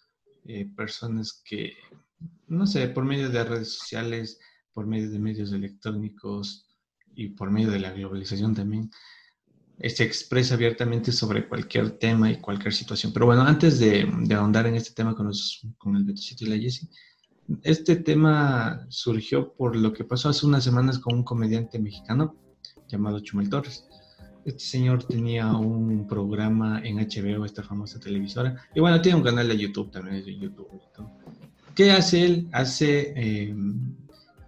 eh, 0.46 0.70
personas 0.78 1.42
que, 1.44 1.74
no 2.48 2.68
sé, 2.68 2.88
por 2.90 3.06
medio 3.06 3.32
de 3.32 3.44
redes 3.44 3.74
sociales 3.74 4.40
por 4.72 4.86
medio 4.86 5.10
de 5.10 5.18
medios 5.18 5.52
electrónicos 5.52 6.68
y 7.16 7.30
por 7.30 7.50
medio 7.50 7.72
de 7.72 7.80
la 7.80 7.92
globalización 7.92 8.54
también, 8.54 8.92
se 9.88 10.04
expresa 10.04 10.56
abiertamente 10.56 11.12
sobre 11.12 11.48
cualquier 11.48 11.92
tema 11.92 12.30
y 12.30 12.38
cualquier 12.38 12.74
situación. 12.74 13.14
Pero 13.14 13.28
bueno, 13.28 13.44
antes 13.44 13.80
de, 13.80 14.08
ahondar 14.36 14.68
en 14.68 14.76
este 14.76 14.94
tema 14.94 15.16
con, 15.16 15.28
los, 15.28 15.62
con 15.78 15.96
el 15.96 16.04
Betocito 16.04 16.46
y 16.46 16.50
la 16.50 16.58
Jessie, 16.58 16.90
este 17.64 17.96
tema 17.96 18.86
surgió 18.90 19.54
por 19.54 19.76
lo 19.76 19.94
que 19.94 20.04
pasó 20.04 20.30
hace 20.30 20.46
unas 20.46 20.64
semanas 20.64 21.00
con 21.00 21.16
un 21.16 21.24
comediante 21.24 21.80
mexicano 21.80 22.36
llamado 22.88 23.22
Chumel 23.22 23.50
Torres. 23.50 23.86
Este 24.46 24.64
señor 24.64 25.04
tenía 25.04 25.52
un 25.54 26.08
programa 26.08 26.82
en 26.84 26.98
HBO, 26.98 27.46
esta 27.46 27.64
famosa 27.64 28.00
televisora, 28.00 28.56
y 28.74 28.80
bueno, 28.80 29.02
tiene 29.02 29.18
un 29.18 29.24
canal 29.24 29.48
de 29.48 29.58
YouTube 29.58 29.92
también, 29.92 30.18
es 30.18 30.26
de 30.26 30.38
YouTube. 30.38 30.68
¿Qué 31.76 31.92
hace 31.92 32.26
él? 32.26 32.50
Hace 32.52 33.14
eh, 33.16 33.56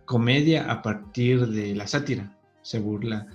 comedia 0.06 0.72
a 0.72 0.82
partir 0.82 1.48
de 1.48 1.76
la 1.76 1.88
sátira. 1.88 2.38
Se 2.62 2.80
burla, 2.80 3.28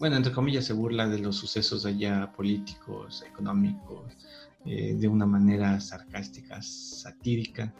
bueno, 0.00 0.16
entre 0.16 0.32
comillas, 0.32 0.64
se 0.64 0.72
burla 0.72 1.06
de 1.06 1.20
los 1.20 1.36
sucesos 1.36 1.86
allá 1.86 2.32
políticos, 2.32 3.22
económicos, 3.24 4.16
eh, 4.64 4.96
de 4.98 5.06
una 5.06 5.26
manera 5.26 5.78
sarcástica, 5.80 6.60
satírica. 6.60 7.72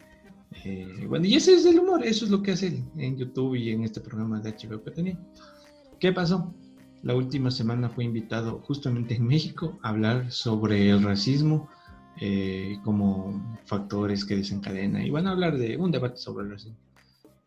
Eh, 0.63 1.05
bueno, 1.07 1.25
y 1.25 1.35
ese 1.35 1.55
es 1.55 1.65
el 1.65 1.79
humor, 1.79 2.05
eso 2.05 2.23
es 2.23 2.31
lo 2.31 2.41
que 2.41 2.51
hace 2.51 2.83
en 2.95 3.17
YouTube 3.17 3.55
y 3.55 3.71
en 3.71 3.83
este 3.83 3.99
programa 3.99 4.39
de 4.39 4.51
HBO 4.51 4.83
que 4.83 4.91
tenía. 4.91 5.19
¿Qué 5.99 6.13
pasó? 6.13 6.53
La 7.03 7.15
última 7.15 7.49
semana 7.49 7.89
fue 7.89 8.03
invitado 8.03 8.59
justamente 8.61 9.15
en 9.15 9.25
México 9.25 9.79
a 9.81 9.89
hablar 9.89 10.31
sobre 10.31 10.89
el 10.89 11.01
racismo 11.01 11.67
eh, 12.19 12.77
como 12.83 13.57
factores 13.65 14.25
que 14.25 14.35
desencadena 14.35 15.03
y 15.03 15.09
van 15.09 15.25
a 15.25 15.31
hablar 15.31 15.57
de 15.57 15.77
un 15.77 15.91
debate 15.91 16.17
sobre 16.17 16.45
el 16.45 16.51
racismo. 16.51 16.77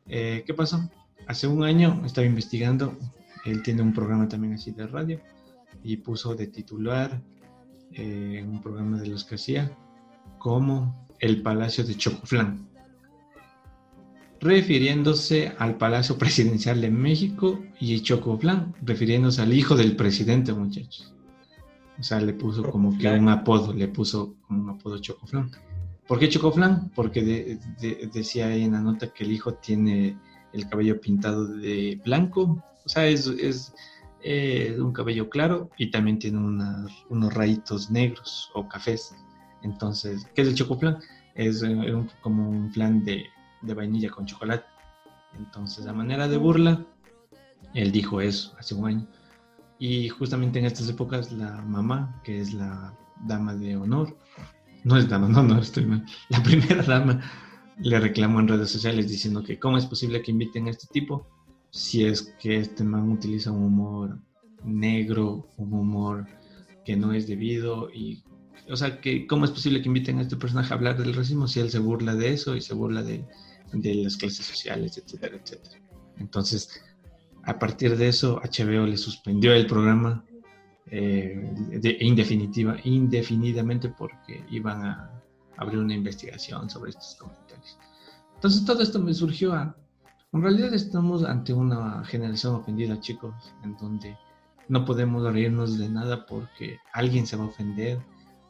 Eh, 0.09 0.43
¿Qué 0.45 0.54
pasó? 0.54 0.90
Hace 1.28 1.47
un 1.47 1.62
año 1.62 2.02
estaba 2.04 2.26
investigando, 2.26 2.97
él 3.45 3.63
tiene 3.63 3.83
un 3.83 3.93
programa 3.93 4.29
también 4.29 4.55
así 4.55 4.73
de 4.73 4.87
radio 4.87 5.21
y 5.83 5.97
puso 5.99 6.35
de 6.35 6.47
titular 6.47 7.21
eh, 7.93 8.45
un 8.47 8.61
programa 8.61 8.99
de 8.99 9.07
los 9.07 9.25
que 9.25 9.37
hacía 9.37 9.71
como 10.39 11.07
El 11.21 11.43
Palacio 11.43 11.85
de 11.85 11.95
Chocoflán. 11.95 12.69
refiriéndose 14.41 15.53
al 15.59 15.77
Palacio 15.77 16.19
Presidencial 16.19 16.81
de 16.81 16.91
México 16.91 17.63
y 17.81 18.01
Chocoflan, 18.01 18.75
refiriéndose 18.83 19.41
al 19.41 19.55
hijo 19.55 19.75
del 19.75 19.97
presidente, 19.97 20.53
muchachos. 20.53 21.15
O 21.99 22.03
sea, 22.03 22.21
le 22.21 22.35
puso 22.35 22.63
como 22.71 22.99
que 22.99 23.09
un 23.09 23.29
apodo, 23.29 23.73
le 23.73 23.89
puso 23.89 24.35
como 24.43 24.63
un 24.65 24.71
apodo 24.71 24.99
Chocoflan. 24.99 25.51
¿Por 26.07 26.19
qué 26.19 26.29
Chocoflan? 26.29 26.91
Porque 26.95 27.59
decía 28.13 28.49
ahí 28.49 28.65
en 28.65 28.73
la 28.73 28.81
nota 28.81 29.13
que 29.15 29.25
el 29.25 29.33
hijo 29.33 29.55
tiene 29.55 30.19
el 30.53 30.69
cabello 30.69 31.01
pintado 31.01 31.47
de 31.47 32.01
blanco, 32.05 32.63
o 32.85 32.88
sea, 32.88 33.07
es, 33.07 33.73
eh, 34.23 34.76
un 34.79 34.93
cabello 34.93 35.29
claro 35.29 35.71
y 35.76 35.91
también 35.91 36.19
tiene 36.19 36.38
unos 36.38 37.35
rayitos 37.35 37.91
negros 37.91 38.50
o 38.55 38.69
cafés. 38.69 39.14
Entonces, 39.62 40.29
¿qué 40.35 40.43
es 40.43 40.49
el 40.49 40.55
chocoflan? 40.55 40.99
Es 41.35 41.62
eh, 41.62 41.95
como 42.21 42.49
un 42.49 42.73
flan 42.73 43.05
de, 43.05 43.25
de, 43.62 43.75
vainilla 43.75 44.11
con 44.11 44.26
chocolate. 44.26 44.64
Entonces, 45.37 45.87
a 45.87 45.93
manera 45.93 46.29
de 46.29 46.37
burla, 46.37 46.85
él 47.75 47.93
dijo 47.93 48.21
eso 48.21 48.55
hace 48.59 48.75
un 48.75 48.87
año. 48.87 49.07
Y 49.79 50.09
justamente 50.09 50.59
en 50.59 50.67
estas 50.67 50.88
épocas, 50.88 51.33
la 51.33 51.61
mamá, 51.62 52.21
que 52.25 52.41
es 52.41 52.55
la 52.55 52.97
dama 53.26 53.55
de 53.55 53.76
honor, 53.76 54.17
no 54.85 54.97
es 54.97 55.09
dama, 55.09 55.29
no, 55.29 55.43
no, 55.43 55.59
estoy 55.59 55.87
mal, 55.87 56.05
la 56.29 56.43
primera 56.43 56.83
dama 56.83 57.21
le 57.79 57.99
reclamó 57.99 58.41
en 58.41 58.49
redes 58.49 58.71
sociales 58.71 59.09
diciendo 59.09 59.43
que 59.43 59.59
cómo 59.59 59.79
es 59.79 59.87
posible 59.87 60.23
que 60.23 60.31
inviten 60.31 60.69
a 60.69 60.71
este 60.71 60.87
tipo 60.88 61.26
si 61.75 62.04
es 62.04 62.33
que 62.38 62.59
este 62.59 62.85
man 62.85 63.11
utiliza 63.11 63.50
un 63.50 63.64
humor 63.64 64.21
negro, 64.62 65.49
un 65.57 65.73
humor 65.73 66.25
que 66.85 66.95
no 66.95 67.12
es 67.12 67.26
debido 67.26 67.90
y 67.93 68.23
o 68.71 68.76
sea, 68.76 69.00
que 69.00 69.26
cómo 69.26 69.45
es 69.45 69.50
posible 69.50 69.83
que 69.83 69.88
inviten 69.88 70.19
a 70.19 70.23
este 70.23 70.37
personaje 70.37 70.73
a 70.73 70.76
hablar 70.76 70.97
del 70.97 71.12
racismo 71.12 71.49
si 71.49 71.59
él 71.59 71.71
se 71.71 71.81
burla 71.81 72.14
de 72.14 72.33
eso 72.33 72.54
y 72.54 72.61
se 72.61 72.75
burla 72.75 73.02
de, 73.02 73.26
las 73.73 74.16
clases 74.16 74.47
sociales, 74.47 74.97
etcétera, 74.97 75.37
etcétera. 75.37 75.81
Entonces, 76.19 76.81
a 77.43 77.59
partir 77.59 77.97
de 77.97 78.07
eso, 78.07 78.40
HBO 78.40 78.87
le 78.87 78.97
suspendió 78.97 79.52
el 79.52 79.66
programa 79.66 80.25
eh, 80.87 81.50
de, 81.73 81.99
indefinidamente 82.85 83.88
porque 83.88 84.47
iban 84.49 84.87
a 84.87 85.11
abrir 85.57 85.81
una 85.81 85.95
investigación 85.95 86.71
sobre 86.71 86.90
estos 86.90 87.16
comentarios. 87.16 87.76
Entonces, 88.37 88.64
todo 88.64 88.81
esto 88.81 89.00
me 89.00 89.12
surgió 89.12 89.52
a, 89.54 89.76
en 90.35 90.43
realidad 90.43 90.75
estamos 90.75 91.23
ante 91.23 91.53
una 91.53 92.05
generación 92.05 92.57
ofendida, 92.57 92.99
chicos, 92.99 93.55
en 93.62 93.76
donde 93.76 94.19
no 94.69 94.85
podemos 94.85 95.23
reírnos 95.33 95.79
de 95.79 95.88
nada 95.88 96.26
porque 96.26 96.81
alguien 96.93 97.25
se 97.25 97.37
va 97.37 97.45
a 97.45 97.47
ofender 97.47 98.00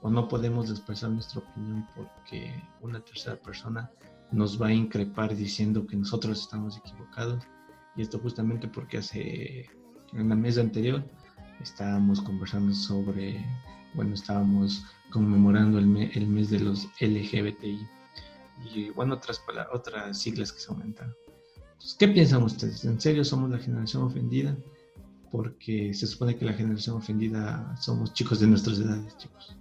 o 0.00 0.08
no 0.08 0.26
podemos 0.26 0.70
expresar 0.70 1.10
nuestra 1.10 1.40
opinión 1.40 1.86
porque 1.94 2.54
una 2.80 3.00
tercera 3.00 3.36
persona 3.36 3.90
nos 4.32 4.60
va 4.60 4.68
a 4.68 4.72
increpar 4.72 5.36
diciendo 5.36 5.86
que 5.86 5.96
nosotros 5.96 6.40
estamos 6.40 6.78
equivocados. 6.78 7.44
Y 7.96 8.02
esto 8.02 8.18
justamente 8.18 8.66
porque 8.66 8.98
hace, 8.98 9.66
en 10.14 10.28
la 10.30 10.36
mesa 10.36 10.62
anterior, 10.62 11.04
estábamos 11.60 12.22
conversando 12.22 12.72
sobre, 12.72 13.44
bueno, 13.92 14.14
estábamos 14.14 14.86
conmemorando 15.10 15.78
el, 15.78 15.86
mes 15.86 16.48
de 16.48 16.60
los 16.60 16.86
LGBTI 16.98 17.86
y, 18.74 18.88
bueno, 18.90 19.16
otras, 19.16 19.42
otras 19.70 20.18
siglas 20.18 20.50
que 20.50 20.60
se 20.60 20.72
aumentan. 20.72 21.14
¿Qué 21.98 22.08
piensan 22.08 22.42
ustedes? 22.42 22.84
¿En 22.84 23.00
serio 23.00 23.24
somos 23.24 23.50
la 23.50 23.58
generación 23.58 24.04
ofendida? 24.04 24.56
Porque 25.30 25.92
se 25.94 26.06
supone 26.06 26.36
que 26.36 26.44
la 26.44 26.52
generación 26.52 26.96
ofendida 26.96 27.76
somos 27.76 28.12
chicos 28.12 28.40
de 28.40 28.46
nuestras 28.46 28.78
edades, 28.78 29.16
chicos. 29.16 29.56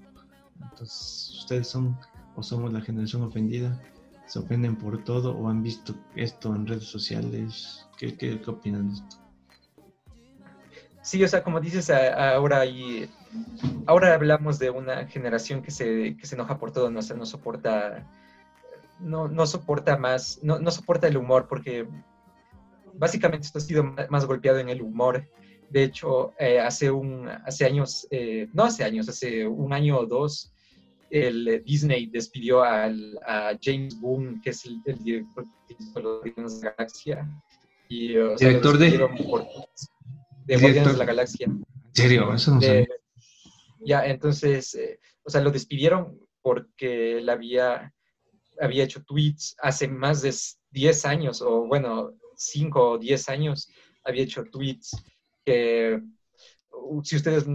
Entonces, 0.61 1.35
¿ustedes 1.39 1.67
son 1.67 1.97
o 2.35 2.43
somos 2.43 2.71
la 2.71 2.81
generación 2.81 3.23
ofendida? 3.23 3.81
¿Se 4.25 4.39
ofenden 4.39 4.75
por 4.75 5.03
todo 5.03 5.35
o 5.35 5.49
han 5.49 5.61
visto 5.61 5.95
esto 6.15 6.55
en 6.55 6.65
redes 6.65 6.85
sociales? 6.85 7.85
¿Qué, 7.97 8.15
qué, 8.15 8.39
opinan 8.47 8.89
de 8.89 8.95
esto? 8.95 9.17
Sí, 11.01 11.23
o 11.23 11.27
sea, 11.27 11.43
como 11.43 11.59
dices, 11.59 11.89
ahora 11.89 12.65
y 12.65 13.09
ahora 13.85 14.13
hablamos 14.13 14.57
de 14.59 14.69
una 14.69 15.05
generación 15.07 15.61
que 15.61 15.71
se, 15.71 16.15
que 16.15 16.25
se 16.25 16.35
enoja 16.35 16.57
por 16.57 16.71
todo, 16.71 16.89
no, 16.89 16.99
o 17.01 17.13
no 17.15 17.25
soporta, 17.25 18.07
no, 18.99 19.27
no 19.27 19.45
soporta 19.45 19.97
más, 19.97 20.39
no, 20.43 20.59
no 20.59 20.71
soporta 20.71 21.07
el 21.07 21.17
humor, 21.17 21.47
porque 21.47 21.87
básicamente 22.93 23.47
esto 23.47 23.59
ha 23.59 23.61
sido 23.61 23.83
más 24.09 24.25
golpeado 24.25 24.59
en 24.59 24.69
el 24.69 24.81
humor. 24.81 25.29
De 25.69 25.83
hecho, 25.83 26.33
eh, 26.39 26.59
hace, 26.59 26.91
un, 26.91 27.27
hace 27.27 27.65
años, 27.65 28.07
eh, 28.11 28.47
no 28.53 28.63
hace 28.63 28.83
años, 28.83 29.09
hace 29.09 29.47
un 29.47 29.73
año 29.73 29.97
o 29.97 30.05
dos, 30.05 30.53
el 31.09 31.63
Disney 31.65 32.07
despidió 32.07 32.63
al, 32.63 33.19
a 33.25 33.51
James 33.61 33.99
Boone, 33.99 34.41
que 34.43 34.49
es 34.49 34.65
el, 34.65 34.81
director 35.03 35.45
de 36.23 36.31
de 36.31 36.61
la 36.63 36.71
Galaxia. 36.71 37.29
Y, 37.87 38.07
¿Director 38.09 38.77
de? 38.77 38.91
de 40.45 40.57
Guardianes 40.57 40.93
de 40.93 40.97
la 40.97 41.05
Galaxia. 41.05 41.47
¿En 41.47 41.65
serio? 41.93 42.33
Eso 42.33 42.55
no 42.55 42.61
sé. 42.61 42.87
Ya, 43.85 44.05
entonces, 44.05 44.73
eh, 44.75 44.99
o 45.23 45.29
sea, 45.29 45.41
lo 45.41 45.51
despidieron 45.51 46.19
porque 46.41 47.17
él 47.17 47.29
había, 47.29 47.93
había 48.63 48.83
hecho 48.83 49.03
tweets 49.03 49.55
hace 49.61 49.87
más 49.87 50.21
de 50.21 50.33
10 50.71 51.05
años, 51.05 51.41
o 51.41 51.65
bueno, 51.65 52.13
5 52.35 52.91
o 52.91 52.97
10 52.97 53.29
años 53.29 53.69
había 54.03 54.23
hecho 54.23 54.43
tweets 54.45 54.95
que 55.45 56.01
si 57.03 57.15
ustedes 57.15 57.45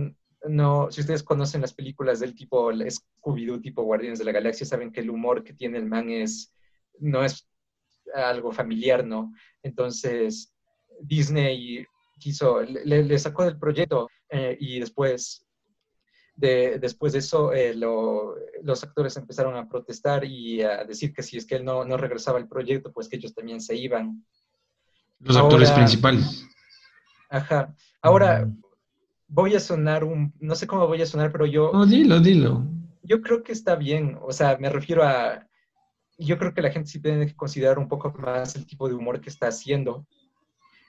no, 0.49 0.91
si 0.91 1.01
ustedes 1.01 1.23
conocen 1.23 1.63
las 1.63 1.75
películas 1.75 2.21
del 2.21 2.35
tipo 2.35 2.71
Scooby-Doo, 2.71 3.61
tipo 3.61 3.83
Guardianes 3.83 4.19
de 4.19 4.25
la 4.25 4.33
Galaxia, 4.33 4.67
saben 4.67 4.93
que 4.93 5.01
el 5.01 5.11
humor 5.11 5.43
que 5.43 5.53
tiene 5.53 5.79
el 5.79 5.87
man 5.87 6.11
es, 6.11 6.55
no 7.01 7.25
es 7.25 7.49
algo 8.15 8.53
familiar, 8.53 9.05
¿no? 9.05 9.33
Entonces, 9.63 10.55
Disney 11.01 11.85
quiso, 12.19 12.63
le, 12.63 13.19
sacó 13.19 13.45
del 13.45 13.59
proyecto 13.59 14.09
eh, 14.31 14.57
y 14.61 14.79
después 14.79 15.45
de, 16.39 16.79
después 16.79 17.13
de 17.13 17.19
eso 17.19 17.53
eh, 17.53 17.75
los 17.75 18.85
actores 18.85 19.17
empezaron 19.17 19.57
a 19.57 19.69
protestar 19.69 20.25
y 20.25 20.63
a 20.63 20.85
decir 20.85 21.13
que 21.13 21.25
si 21.25 21.37
es 21.37 21.45
que 21.45 21.57
él 21.57 21.65
no, 21.65 21.85
no 21.85 21.97
regresaba 21.97 22.39
al 22.39 22.47
proyecto, 22.47 22.93
pues 22.93 23.09
que 23.09 23.17
ellos 23.17 23.35
también 23.35 23.61
se 23.61 23.75
iban. 23.75 24.25
Los 25.19 25.37
actores 25.37 25.73
principales. 25.73 26.47
Ajá. 27.29 27.75
Ahora 28.01 28.47
mm. 28.47 28.63
voy 29.27 29.57
a 29.57 29.61
sonar 29.61 30.05
un, 30.05 30.33
no 30.39 30.55
sé 30.55 30.69
cómo 30.69 30.87
voy 30.87 31.03
a 31.03 31.07
sonar, 31.07 31.33
pero 31.33 31.45
yo... 31.45 31.73
No, 31.73 31.85
dilo, 31.85 32.21
dilo. 32.21 32.65
Yo 33.03 33.21
creo 33.21 33.43
que 33.43 33.53
está 33.53 33.75
bien, 33.75 34.17
o 34.23 34.33
sea, 34.33 34.57
me 34.59 34.71
refiero 34.71 35.03
a, 35.03 35.45
yo 36.19 36.39
creo 36.39 36.55
que 36.55 36.63
la 36.63 36.71
gente 36.71 36.89
sí 36.89 37.01
tiene 37.01 37.27
que 37.27 37.35
considerar 37.35 37.81
un 37.81 37.89
poco 37.89 38.13
más 38.17 38.55
el 38.55 38.65
tipo 38.65 38.89
de 38.89 38.95
humor 38.95 39.21
que 39.21 39.31
está 39.31 39.49
haciendo. 39.49 40.07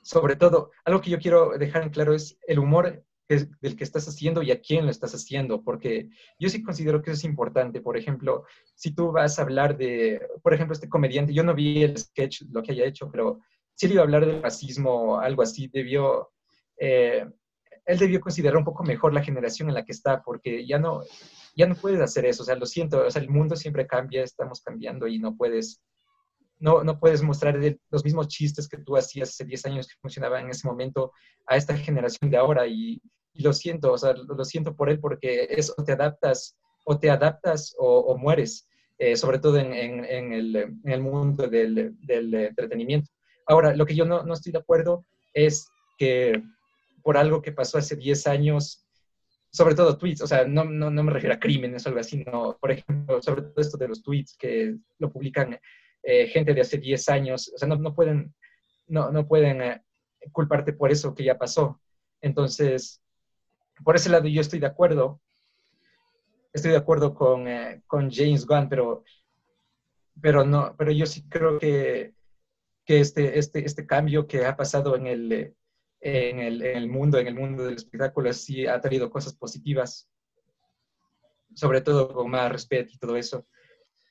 Sobre 0.03 0.35
todo, 0.35 0.71
algo 0.85 1.01
que 1.01 1.09
yo 1.09 1.17
quiero 1.17 1.57
dejar 1.57 1.81
en 1.81 1.89
claro 1.89 2.13
es 2.13 2.37
el 2.47 2.59
humor 2.59 3.03
del 3.29 3.75
que 3.75 3.83
estás 3.83 4.07
haciendo 4.07 4.41
y 4.41 4.51
a 4.51 4.59
quién 4.59 4.85
lo 4.85 4.91
estás 4.91 5.13
haciendo, 5.13 5.61
porque 5.63 6.09
yo 6.39 6.49
sí 6.49 6.63
considero 6.63 7.01
que 7.01 7.11
eso 7.11 7.19
es 7.19 7.23
importante. 7.25 7.79
Por 7.79 7.95
ejemplo, 7.95 8.45
si 8.73 8.91
tú 8.91 9.11
vas 9.11 9.37
a 9.37 9.43
hablar 9.43 9.77
de, 9.77 10.19
por 10.41 10.53
ejemplo, 10.53 10.73
este 10.73 10.89
comediante, 10.89 11.33
yo 11.33 11.43
no 11.43 11.53
vi 11.53 11.83
el 11.83 11.97
sketch, 11.97 12.41
lo 12.51 12.63
que 12.63 12.71
haya 12.71 12.85
hecho, 12.85 13.09
pero 13.11 13.39
si 13.75 13.85
él 13.85 13.93
iba 13.93 14.01
a 14.01 14.05
hablar 14.05 14.25
del 14.25 14.41
racismo 14.41 15.19
algo 15.19 15.43
así, 15.43 15.67
debió, 15.67 16.31
eh, 16.79 17.23
él 17.85 17.99
debió 17.99 18.19
considerar 18.19 18.57
un 18.57 18.65
poco 18.65 18.83
mejor 18.83 19.13
la 19.13 19.23
generación 19.23 19.69
en 19.69 19.75
la 19.75 19.85
que 19.85 19.91
está, 19.91 20.23
porque 20.23 20.65
ya 20.65 20.79
no, 20.79 21.03
ya 21.55 21.67
no 21.67 21.75
puedes 21.75 22.01
hacer 22.01 22.25
eso, 22.25 22.41
o 22.41 22.45
sea, 22.45 22.55
lo 22.55 22.65
siento, 22.65 23.05
o 23.05 23.11
sea, 23.11 23.21
el 23.21 23.29
mundo 23.29 23.55
siempre 23.55 23.85
cambia, 23.85 24.23
estamos 24.23 24.61
cambiando 24.61 25.07
y 25.07 25.19
no 25.19 25.37
puedes, 25.37 25.83
no, 26.57 26.83
no 26.83 26.99
puedes 26.99 27.21
mostrar 27.21 27.59
los 27.91 28.03
mismos 28.03 28.27
chistes 28.27 28.67
que 28.67 28.79
tú 28.79 28.97
hacías 28.97 29.29
hace 29.29 29.45
10 29.45 29.65
años 29.67 29.87
que 29.87 29.99
funcionaban 30.01 30.45
en 30.45 30.49
ese 30.49 30.67
momento 30.67 31.11
a 31.45 31.57
esta 31.57 31.77
generación 31.77 32.31
de 32.31 32.37
ahora 32.37 32.65
y, 32.65 32.99
lo 33.33 33.53
siento, 33.53 33.93
o 33.93 33.97
sea, 33.97 34.13
lo, 34.13 34.45
siento 34.45 34.75
por 34.75 34.89
él 34.89 34.99
porque 34.99 35.47
es 35.49 35.73
o 35.77 35.83
te 35.83 35.93
adaptas 35.93 36.57
o 36.85 36.99
te 36.99 37.09
adaptas 37.09 37.75
o, 37.77 38.17
mueres, 38.17 38.67
eh, 38.97 39.15
sobre 39.15 39.39
todo 39.39 39.57
en, 39.57 39.73
en, 39.73 40.33
el, 40.33 40.55
en, 40.55 40.81
el, 40.83 41.01
mundo 41.01 41.47
del, 41.47 41.95
del 42.01 42.33
entretenimiento. 42.33 43.11
Ahora, 43.45 43.75
lo 43.75 43.85
que 43.85 43.95
yo 43.95 44.05
no, 44.05 44.23
no 44.23 44.33
estoy 44.33 44.51
de 44.51 44.59
acuerdo 44.59 45.05
es 45.33 45.67
que 45.97 46.41
por 47.03 47.17
algo 47.17 47.41
que 47.41 47.51
pasó 47.51 47.77
hace 47.77 47.95
10 47.95 48.27
años, 48.27 48.85
sobre 49.51 49.75
todo 49.75 49.97
tweets, 49.97 50.21
o 50.21 50.27
sea, 50.27 50.45
no, 50.45 50.63
no, 50.63 50.89
no, 50.89 51.03
me 51.03 51.11
refiero 51.11 51.35
a 51.35 51.39
crímenes 51.39 51.85
o 51.85 51.89
algo 51.89 52.01
así, 52.01 52.23
no, 52.23 52.57
por 52.59 52.71
ejemplo, 52.71 53.21
sobre 53.21 53.41
todo 53.41 53.53
esto 53.57 53.77
de 53.77 53.87
los 53.87 54.03
tweets 54.03 54.35
que 54.37 54.75
lo 54.99 55.11
publican 55.11 55.59
eh, 56.03 56.27
gente 56.27 56.53
de 56.53 56.61
hace 56.61 56.77
10 56.77 57.09
años, 57.09 57.51
o 57.53 57.57
sea, 57.57 57.67
no, 57.67 57.75
no 57.75 57.93
pueden, 57.93 58.33
no, 58.87 59.11
no 59.11 59.27
pueden 59.27 59.61
eh, 59.61 59.81
culparte 60.31 60.73
por 60.73 60.91
eso 60.91 61.13
que 61.13 61.23
ya 61.23 61.37
pasó. 61.37 61.81
Entonces, 62.21 63.01
por 63.83 63.95
ese 63.95 64.09
lado 64.09 64.27
yo 64.27 64.41
estoy 64.41 64.59
de 64.59 64.67
acuerdo, 64.67 65.21
estoy 66.53 66.71
de 66.71 66.77
acuerdo 66.77 67.13
con, 67.13 67.47
eh, 67.47 67.81
con 67.87 68.11
James 68.11 68.45
Gunn, 68.45 68.69
pero, 68.69 69.03
pero, 70.21 70.45
no, 70.45 70.75
pero 70.77 70.91
yo 70.91 71.05
sí 71.05 71.27
creo 71.29 71.59
que 71.59 72.13
que 72.89 72.99
este, 73.01 73.37
este, 73.37 73.63
este 73.63 73.85
cambio 73.85 74.25
que 74.25 74.47
ha 74.47 74.57
pasado 74.57 74.95
en 74.95 75.05
el, 75.05 75.55
en 76.01 76.39
el, 76.39 76.63
en 76.63 76.75
el 76.75 76.89
mundo, 76.89 77.19
en 77.19 77.27
el 77.27 77.35
mundo 77.35 77.63
del 77.63 77.75
espectáculo, 77.75 78.33
sí 78.33 78.65
ha 78.65 78.81
traído 78.81 79.11
cosas 79.11 79.35
positivas, 79.35 80.09
sobre 81.53 81.81
todo 81.81 82.11
con 82.11 82.31
más 82.31 82.51
respeto 82.51 82.91
y 82.91 82.97
todo 82.97 83.15
eso. 83.15 83.45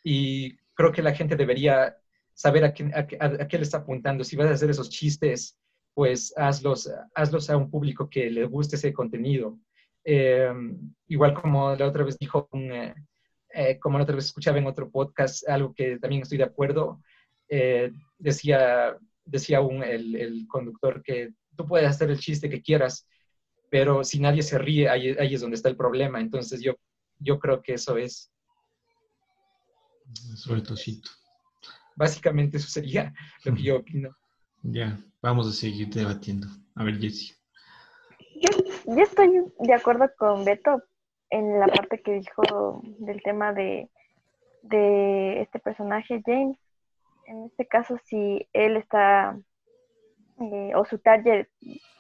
Y 0.05 0.57
creo 0.75 0.93
que 0.93 1.03
la 1.03 1.13
gente 1.13 1.35
debería 1.35 1.99
saber 2.35 2.67
a, 2.67 2.73
quién, 2.73 2.93
a, 2.95 3.05
qué 3.05 3.59
le 3.59 3.65
está 3.65 3.79
apuntando. 3.79 4.23
Si 4.23 4.37
vas 4.37 4.47
a 4.47 4.53
hacer 4.53 4.71
esos 4.71 4.91
chistes, 4.91 5.59
pues 5.99 6.33
hazlos, 6.37 6.89
hazlos 7.13 7.51
a 7.51 7.57
un 7.57 7.69
público 7.69 8.09
que 8.09 8.31
le 8.31 8.45
guste 8.45 8.77
ese 8.77 8.93
contenido. 8.93 9.59
Eh, 10.05 10.49
igual 11.09 11.35
como 11.35 11.75
la 11.75 11.89
otra 11.89 12.05
vez 12.05 12.17
dijo, 12.17 12.49
eh, 12.53 12.95
eh, 13.53 13.81
como 13.81 13.99
la 13.99 14.05
otra 14.05 14.15
vez 14.15 14.27
escuchaba 14.27 14.59
en 14.59 14.69
otro 14.69 14.89
podcast, 14.93 15.49
algo 15.49 15.75
que 15.75 15.99
también 15.99 16.23
estoy 16.23 16.39
de 16.39 16.45
acuerdo, 16.45 17.03
decía, 18.17 18.97
decía 19.25 19.61
un, 19.61 19.83
el, 19.83 20.15
el, 20.15 20.47
conductor 20.47 21.03
que 21.03 21.31
tú 21.57 21.67
puedes 21.67 21.89
hacer 21.89 22.13
el 22.13 22.21
chiste 22.21 22.49
que 22.49 22.63
quieras, 22.63 23.09
pero 23.69 24.05
si 24.05 24.21
nadie 24.21 24.45
se 24.45 24.57
ríe, 24.57 24.89
ahí, 24.89 25.17
ahí 25.19 25.35
es 25.35 25.41
donde 25.41 25.57
está 25.57 25.69
el 25.69 25.77
problema. 25.77 26.21
Entonces 26.21 26.61
yo, 26.63 26.77
yo 27.19 27.41
creo 27.41 27.61
que 27.61 27.75
eso 27.75 27.97
es. 27.97 28.31
Sobre 30.37 30.61
tocito. 30.61 31.11
Básicamente 31.97 32.59
eso 32.59 32.69
sería 32.69 33.13
lo 33.45 33.53
que 33.53 33.63
yo 33.65 33.79
opino. 33.79 34.15
Ya, 34.63 34.99
vamos 35.23 35.49
a 35.49 35.53
seguir 35.53 35.89
debatiendo. 35.89 36.47
A 36.75 36.85
ver, 36.85 36.99
Jessie. 36.99 37.35
Yo, 38.41 39.03
estoy 39.03 39.45
de 39.59 39.75
acuerdo 39.75 40.11
con 40.17 40.45
Beto 40.45 40.83
en 41.31 41.61
la 41.61 41.67
parte 41.67 42.01
que 42.03 42.13
dijo 42.13 42.83
del 42.99 43.23
tema 43.23 43.53
de, 43.53 43.91
de 44.63 45.41
este 45.43 45.59
personaje, 45.59 46.23
James. 46.25 46.59
En 47.27 47.45
este 47.45 47.67
caso, 47.67 47.99
si 48.05 48.49
él 48.53 48.77
está, 48.77 49.39
eh, 50.41 50.73
o 50.75 50.85
su 50.85 50.99
target 50.99 51.49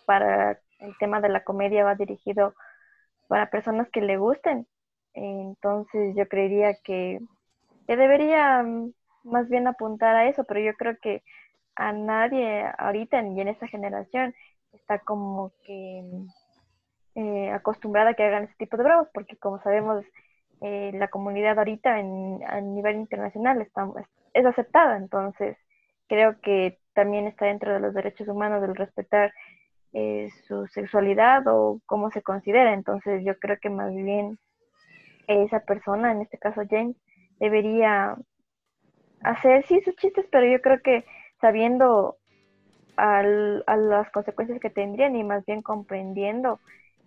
para 0.06 0.60
el 0.78 0.96
tema 0.98 1.20
de 1.20 1.28
la 1.28 1.44
comedia 1.44 1.84
va 1.84 1.94
dirigido 1.94 2.54
para 3.28 3.50
personas 3.50 3.88
que 3.90 4.00
le 4.00 4.16
gusten, 4.16 4.66
entonces 5.12 6.14
yo 6.16 6.28
creería 6.28 6.74
que, 6.82 7.20
que 7.86 7.96
debería 7.96 8.64
más 9.24 9.48
bien 9.48 9.66
apuntar 9.66 10.16
a 10.16 10.28
eso, 10.28 10.44
pero 10.44 10.60
yo 10.60 10.72
creo 10.74 10.96
que 11.02 11.22
a 11.78 11.92
nadie 11.92 12.64
ahorita 12.76 13.23
y 13.23 13.40
en 13.40 13.49
esta 13.49 13.68
generación 13.68 14.35
está 14.73 14.99
como 14.99 15.52
que 15.64 16.02
eh, 17.14 17.50
acostumbrada 17.52 18.11
a 18.11 18.14
que 18.14 18.25
hagan 18.25 18.44
ese 18.44 18.54
tipo 18.58 18.76
de 18.76 18.82
bromas, 18.82 19.08
porque 19.14 19.37
como 19.37 19.62
sabemos, 19.62 20.04
eh, 20.61 20.90
la 20.94 21.06
comunidad 21.06 21.56
ahorita 21.56 22.00
en, 22.00 22.40
a 22.47 22.61
nivel 22.61 22.97
internacional 22.97 23.62
está, 23.62 23.88
es 24.35 24.44
aceptada, 24.44 24.97
entonces 24.97 25.56
creo 26.08 26.40
que 26.40 26.78
también 26.94 27.28
está 27.28 27.47
dentro 27.47 27.73
de 27.73 27.80
los 27.80 27.94
derechos 27.94 28.26
humanos 28.26 28.62
el 28.64 28.75
respetar 28.75 29.32
eh, 29.92 30.30
su 30.49 30.66
sexualidad 30.66 31.47
o 31.47 31.80
cómo 31.87 32.11
se 32.11 32.23
considera, 32.23 32.75
entonces 32.75 33.25
yo 33.25 33.38
creo 33.38 33.58
que 33.61 33.70
más 33.70 33.94
bien 33.94 34.37
esa 35.28 35.61
persona, 35.61 36.11
en 36.11 36.23
este 36.23 36.38
caso 36.38 36.62
James, 36.68 36.97
debería 37.38 38.16
hacer 39.23 39.64
sí 39.66 39.80
sus 39.82 39.94
chistes, 39.94 40.26
pero 40.32 40.44
yo 40.44 40.61
creo 40.61 40.80
que 40.82 41.04
sabiendo 41.40 42.16
a 42.97 43.23
las 43.23 44.11
consecuencias 44.11 44.61
que 44.61 44.71
tendrían 44.71 45.14
y 45.14 45.23
más 45.23 45.47
bien 45.47 45.62
comprendiendo 45.62 46.59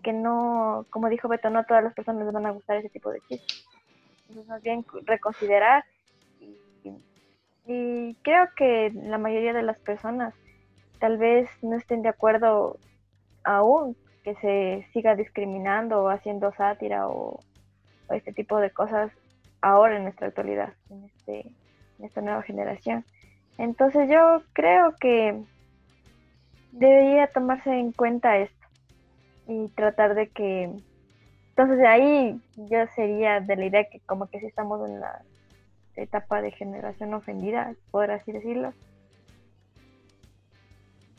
que 0.01 0.13
no, 0.13 0.85
como 0.89 1.09
dijo 1.09 1.27
Beto, 1.27 1.49
no 1.49 1.59
a 1.59 1.65
todas 1.65 1.83
las 1.83 1.93
personas 1.93 2.25
les 2.25 2.33
van 2.33 2.45
a 2.45 2.51
gustar 2.51 2.77
ese 2.77 2.89
tipo 2.89 3.11
de 3.11 3.19
chistes. 3.27 3.65
Entonces, 4.21 4.47
más 4.47 4.61
bien 4.63 4.85
reconsiderar 5.05 5.83
y, 7.67 8.15
creo 8.23 8.49
que 8.55 8.91
la 8.93 9.17
mayoría 9.17 9.53
de 9.53 9.63
las 9.63 9.79
personas 9.79 10.33
tal 10.99 11.17
vez 11.17 11.49
no 11.61 11.75
estén 11.77 12.01
de 12.01 12.09
acuerdo 12.09 12.77
aún 13.43 13.95
que 14.23 14.35
se 14.35 14.87
siga 14.91 15.15
discriminando 15.15 16.03
o 16.03 16.09
haciendo 16.09 16.51
sátira 16.53 17.07
o, 17.07 17.39
o 18.07 18.13
este 18.13 18.33
tipo 18.33 18.57
de 18.57 18.71
cosas 18.71 19.11
ahora 19.61 19.97
en 19.97 20.03
nuestra 20.03 20.27
actualidad, 20.27 20.73
en, 20.89 21.05
este, 21.05 21.39
en 21.99 22.05
esta 22.05 22.21
nueva 22.21 22.41
generación. 22.41 23.05
Entonces 23.61 24.09
yo 24.09 24.41
creo 24.53 24.95
que 24.99 25.39
debería 26.71 27.27
tomarse 27.27 27.69
en 27.69 27.91
cuenta 27.91 28.39
esto 28.39 28.67
y 29.47 29.67
tratar 29.75 30.15
de 30.15 30.29
que... 30.29 30.71
Entonces 31.49 31.85
ahí 31.85 32.41
yo 32.55 32.79
sería 32.95 33.39
de 33.39 33.55
la 33.55 33.65
idea 33.67 33.83
que 33.83 33.99
como 34.07 34.25
que 34.25 34.39
si 34.39 34.47
estamos 34.47 34.89
en 34.89 34.99
la 34.99 35.21
etapa 35.95 36.41
de 36.41 36.49
generación 36.49 37.13
ofendida, 37.13 37.75
por 37.91 38.09
así 38.09 38.31
decirlo. 38.31 38.73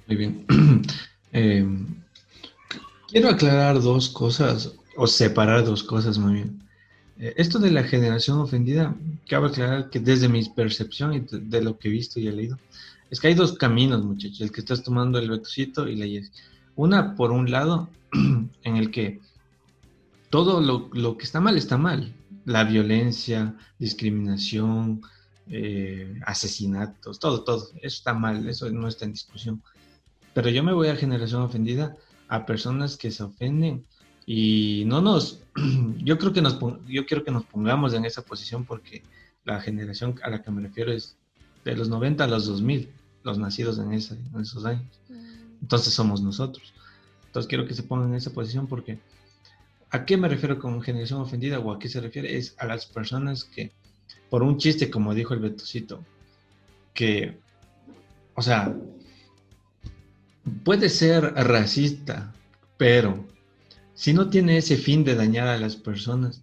Muy 0.08 0.16
bien. 0.16 0.46
Eh, 1.34 1.66
quiero 3.08 3.30
aclarar 3.30 3.80
dos 3.80 4.10
cosas 4.10 4.74
o 4.98 5.06
separar 5.06 5.64
dos 5.64 5.82
cosas 5.82 6.18
muy 6.18 6.34
bien. 6.34 6.61
Eh, 7.22 7.34
esto 7.36 7.60
de 7.60 7.70
la 7.70 7.84
generación 7.84 8.40
ofendida, 8.40 8.96
cabe 9.28 9.46
aclarar 9.46 9.90
que 9.90 10.00
desde 10.00 10.28
mi 10.28 10.44
percepción 10.48 11.14
y 11.14 11.20
de, 11.20 11.62
lo 11.62 11.78
que 11.78 11.86
he 11.86 11.92
visto 11.92 12.18
y 12.18 12.26
he 12.26 12.32
leído, 12.32 12.58
es 13.10 13.20
que 13.20 13.28
hay 13.28 13.34
dos 13.34 13.52
caminos, 13.52 14.04
muchachos, 14.04 14.40
el 14.40 14.50
que 14.50 14.60
estás 14.60 14.82
tomando 14.82 15.20
el 15.20 15.30
Betocito 15.30 15.86
y 15.86 15.94
la 15.94 16.06
Yes. 16.06 16.32
Una, 16.74 17.14
por 17.14 17.30
un 17.30 17.48
lado, 17.50 17.88
en 18.12 18.76
el 18.76 18.90
que 18.90 19.20
todo 20.30 20.60
lo, 20.60 21.16
que 21.16 21.24
está 21.24 21.40
mal 21.40 21.56
está 21.56 21.78
mal. 21.78 22.12
La 22.44 22.64
violencia, 22.64 23.54
discriminación, 23.78 25.02
eh, 25.48 26.18
asesinatos, 26.26 27.20
todo, 27.20 27.44
todo. 27.44 27.68
Eso 27.76 27.96
está 27.98 28.14
mal, 28.14 28.48
eso 28.48 28.68
no 28.70 28.88
está 28.88 29.04
en 29.04 29.12
discusión. 29.12 29.62
Pero 30.34 30.48
yo 30.48 30.64
me 30.64 30.72
voy 30.72 30.88
a 30.88 30.96
generación 30.96 31.42
ofendida 31.42 31.96
a 32.26 32.46
personas 32.46 32.96
que 32.96 33.12
se 33.12 33.22
ofenden 33.22 33.84
y 34.26 34.84
no 34.86 35.00
nos, 35.00 35.40
yo 35.98 36.18
creo 36.18 36.32
que 36.32 36.42
nos, 36.42 36.58
yo 36.88 37.06
quiero 37.06 37.24
que 37.24 37.30
nos 37.30 37.44
pongamos 37.44 37.94
en 37.94 38.04
esa 38.04 38.22
posición 38.22 38.64
porque 38.64 39.02
la 39.44 39.60
generación 39.60 40.14
a 40.22 40.30
la 40.30 40.42
que 40.42 40.50
me 40.50 40.62
refiero 40.62 40.92
es 40.92 41.16
de 41.64 41.76
los 41.76 41.88
90 41.88 42.24
a 42.24 42.26
los 42.26 42.46
2000, 42.46 42.88
los 43.24 43.38
nacidos 43.38 43.78
en, 43.78 43.92
en 43.92 44.40
esos 44.40 44.64
años. 44.64 45.00
Mm. 45.08 45.62
Entonces 45.62 45.94
somos 45.94 46.20
nosotros. 46.20 46.72
Entonces 47.26 47.48
quiero 47.48 47.66
que 47.66 47.74
se 47.74 47.82
pongan 47.82 48.10
en 48.10 48.16
esa 48.16 48.32
posición 48.32 48.66
porque 48.66 48.98
¿a 49.90 50.04
qué 50.04 50.16
me 50.16 50.28
refiero 50.28 50.58
con 50.58 50.80
generación 50.82 51.20
ofendida 51.20 51.58
o 51.60 51.70
a 51.70 51.78
qué 51.78 51.88
se 51.88 52.00
refiere? 52.00 52.36
Es 52.36 52.54
a 52.58 52.66
las 52.66 52.86
personas 52.86 53.44
que, 53.44 53.72
por 54.30 54.42
un 54.42 54.56
chiste, 54.56 54.90
como 54.90 55.14
dijo 55.14 55.34
el 55.34 55.40
Betocito, 55.40 56.04
que, 56.94 57.38
o 58.34 58.42
sea, 58.42 58.74
puede 60.64 60.88
ser 60.88 61.34
racista, 61.34 62.32
pero 62.76 63.31
si 64.02 64.12
no 64.12 64.28
tiene 64.30 64.56
ese 64.56 64.76
fin 64.78 65.04
de 65.04 65.14
dañar 65.14 65.46
a 65.46 65.56
las 65.56 65.76
personas, 65.76 66.42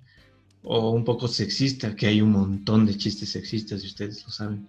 o 0.63 0.91
un 0.91 1.03
poco 1.03 1.27
sexista, 1.27 1.93
que 1.93 2.07
hay 2.07 2.21
un 2.21 2.31
montón 2.31 2.85
de 2.85 2.95
chistes 2.95 3.31
sexistas 3.31 3.83
y 3.83 3.87
ustedes 3.87 4.23
lo 4.23 4.31
saben, 4.31 4.65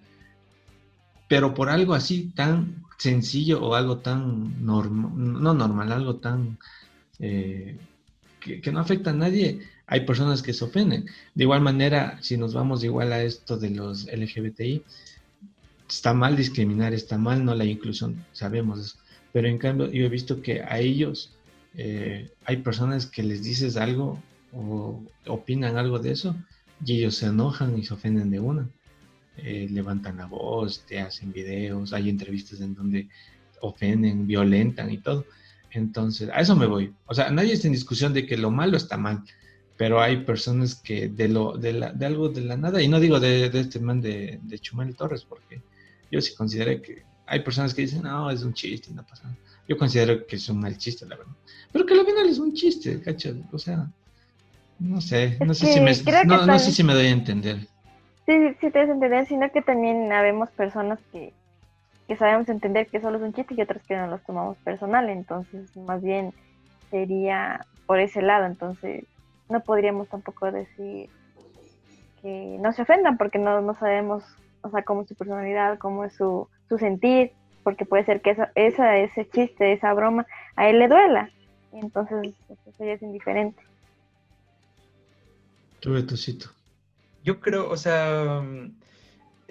pero 1.29 1.55
por 1.55 1.69
algo 1.69 1.95
así 1.95 2.33
tan 2.35 2.85
sencillo 2.99 3.63
o 3.63 3.77
algo 3.77 3.99
tan 3.99 4.67
normal, 4.67 5.13
no 5.15 5.55
normal, 5.55 5.93
algo 5.93 6.17
tan 6.17 6.59
eh, 7.21 7.79
que, 8.41 8.73
no 8.73 8.81
afecta 8.81 9.11
a 9.11 9.15
nadie, 9.15 9.61
hay 9.87 10.01
personas 10.01 10.43
que 10.43 10.53
se 10.53 10.65
ofenden. 10.65 11.07
De 11.37 11.45
igual 11.45 11.61
manera, 11.61 12.19
si 12.21 12.37
nos 12.37 12.55
vamos 12.55 12.83
igual 12.83 13.13
a 13.13 13.23
esto 13.23 13.57
de 13.57 13.71
los 13.71 14.07
LGBTI, 14.07 14.83
está 15.89 16.13
mal 16.13 16.35
discriminar, 16.35 16.93
está 16.93 17.19
mal 17.19 17.45
no 17.45 17.55
la 17.55 17.67
inclusión, 17.67 18.27
sabemos 18.33 18.81
eso. 18.81 18.97
Pero 19.33 19.47
en 19.47 19.59
cambio, 19.59 19.89
yo 19.93 20.07
he 20.07 20.09
visto 20.09 20.43
que 20.43 20.63
a 20.63 20.81
ellos 20.81 21.31
eh, 21.77 22.31
hay 22.45 22.57
personas 22.59 23.07
que 23.07 23.23
les 23.23 23.43
dices 23.43 23.77
algo 23.77 24.21
o 24.53 25.03
opinan 25.27 25.77
algo 25.77 25.99
de 25.99 26.13
eso 26.13 26.35
y 26.85 26.99
ellos 26.99 27.17
se 27.17 27.27
enojan 27.27 27.79
y 27.79 27.85
se 27.85 27.95
ofenden 27.95 28.31
de 28.31 28.41
una. 28.41 28.69
Eh, 29.37 29.69
levantan 29.71 30.19
la 30.19 30.27
voz, 30.27 30.85
te 30.87 31.01
hacen 31.01 31.33
videos, 31.33 31.93
hay 31.93 32.11
entrevistas 32.11 32.61
en 32.61 32.75
donde 32.75 33.09
ofenden, 33.61 34.27
violentan 34.27 34.91
y 34.91 34.99
todo. 34.99 35.25
Entonces, 35.71 36.29
a 36.31 36.41
eso 36.41 36.57
me 36.57 36.67
voy. 36.67 36.93
O 37.07 37.15
sea, 37.15 37.31
nadie 37.31 37.53
está 37.53 37.69
en 37.69 37.75
discusión 37.75 38.13
de 38.13 38.27
que 38.27 38.37
lo 38.37 38.51
malo 38.51 38.77
está 38.77 38.97
mal, 38.97 39.23
pero 39.77 40.01
hay 40.01 40.25
personas 40.25 40.75
que 40.75 41.09
de, 41.09 41.29
lo, 41.29 41.57
de, 41.57 41.73
la, 41.73 41.93
de 41.93 42.07
algo 42.07 42.29
de 42.29 42.43
la 42.43 42.57
nada, 42.57 42.83
y 42.83 42.89
no 42.89 42.99
digo 43.01 43.21
de, 43.21 43.47
este 43.47 43.79
man 43.79 44.01
de, 44.01 44.41
de 44.43 44.59
Chumel 44.59 44.97
Torres, 44.97 45.25
porque 45.25 45.63
yo 46.11 46.21
sí 46.21 46.35
considero 46.35 46.83
que 46.83 47.05
hay 47.27 47.41
personas 47.41 47.73
que 47.73 47.83
dicen, 47.83 48.03
no, 48.03 48.31
es 48.31 48.43
un 48.43 48.53
chiste 48.53 48.93
no 48.93 49.07
pasa 49.07 49.25
nada. 49.25 49.39
Yo 49.71 49.79
considero 49.79 50.27
que 50.27 50.35
es 50.35 50.49
un 50.49 50.59
mal 50.59 50.77
chiste, 50.77 51.07
la 51.07 51.15
verdad. 51.15 51.33
Pero 51.71 51.87
que 51.87 51.95
al 51.95 52.05
final 52.05 52.29
es 52.29 52.41
un 52.41 52.53
chiste, 52.55 53.01
¿cachai? 53.01 53.45
O 53.53 53.59
sea, 53.59 53.87
no 54.81 55.01
sé, 55.01 55.39
no 55.47 55.55
sé, 55.55 55.67
si 55.67 55.79
me, 55.79 55.93
no, 56.27 56.59
sé 56.59 56.73
si 56.73 56.83
me 56.83 56.93
doy 56.93 57.07
a 57.07 57.11
entender. 57.11 57.59
Sí, 58.27 58.33
sí, 58.61 58.69
te 58.73 58.81
das 58.81 58.89
a 58.89 58.95
entender, 58.95 59.29
sino 59.29 59.49
que 59.53 59.63
también 59.63 60.11
habemos 60.11 60.51
personas 60.51 60.99
que, 61.13 61.33
que 62.09 62.17
sabemos 62.17 62.49
entender 62.49 62.89
que 62.89 63.01
solo 63.01 63.19
es 63.19 63.23
un 63.23 63.33
chiste 63.33 63.55
y 63.57 63.63
otras 63.63 63.85
que 63.85 63.95
no 63.95 64.09
los 64.09 64.21
tomamos 64.25 64.57
personal, 64.59 65.09
entonces 65.09 65.77
más 65.77 66.03
bien 66.03 66.35
sería 66.91 67.65
por 67.87 68.01
ese 68.01 68.23
lado, 68.23 68.47
entonces 68.47 69.05
no 69.49 69.61
podríamos 69.61 70.09
tampoco 70.09 70.51
decir 70.51 71.11
que 72.23 72.57
no 72.61 72.73
se 72.73 72.83
ofendan 72.83 73.17
porque 73.19 73.39
no, 73.39 73.61
no 73.61 73.79
sabemos, 73.79 74.25
o 74.63 74.71
sea, 74.71 74.83
cómo 74.83 75.03
es 75.03 75.09
su 75.09 75.15
personalidad, 75.15 75.79
cómo 75.79 76.05
es 76.05 76.13
su, 76.17 76.49
su 76.69 76.77
sentir, 76.77 77.35
porque 77.63 77.85
puede 77.85 78.05
ser 78.05 78.21
que 78.21 78.31
esa, 78.31 78.51
esa, 78.55 78.99
ese 78.99 79.29
chiste, 79.29 79.73
esa 79.73 79.93
broma, 79.95 80.27
a 80.57 80.69
él 80.69 80.79
le 80.79 80.89
duela. 80.89 81.31
Y 81.73 81.79
entonces 81.79 82.35
eso 82.49 82.73
sería 82.77 82.99
indiferente. 83.01 83.63
Tú, 85.81 85.93
Betocito. 85.93 86.51
Yo 87.25 87.41
creo, 87.41 87.71
o 87.71 87.77
sea, 87.77 88.43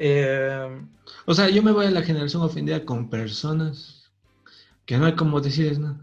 Eh, 0.02 0.82
o 1.26 1.34
sea, 1.34 1.50
yo 1.50 1.62
me 1.62 1.74
voy 1.74 1.86
a 1.86 1.92
la 1.92 2.02
generación 2.02 2.42
ofendida 2.42 2.86
con 2.86 3.10
personas 3.10 4.10
que 4.86 4.98
no 4.98 5.06
hay 5.06 5.16
como 5.16 5.42
decirles 5.42 5.78
nada. 5.78 6.00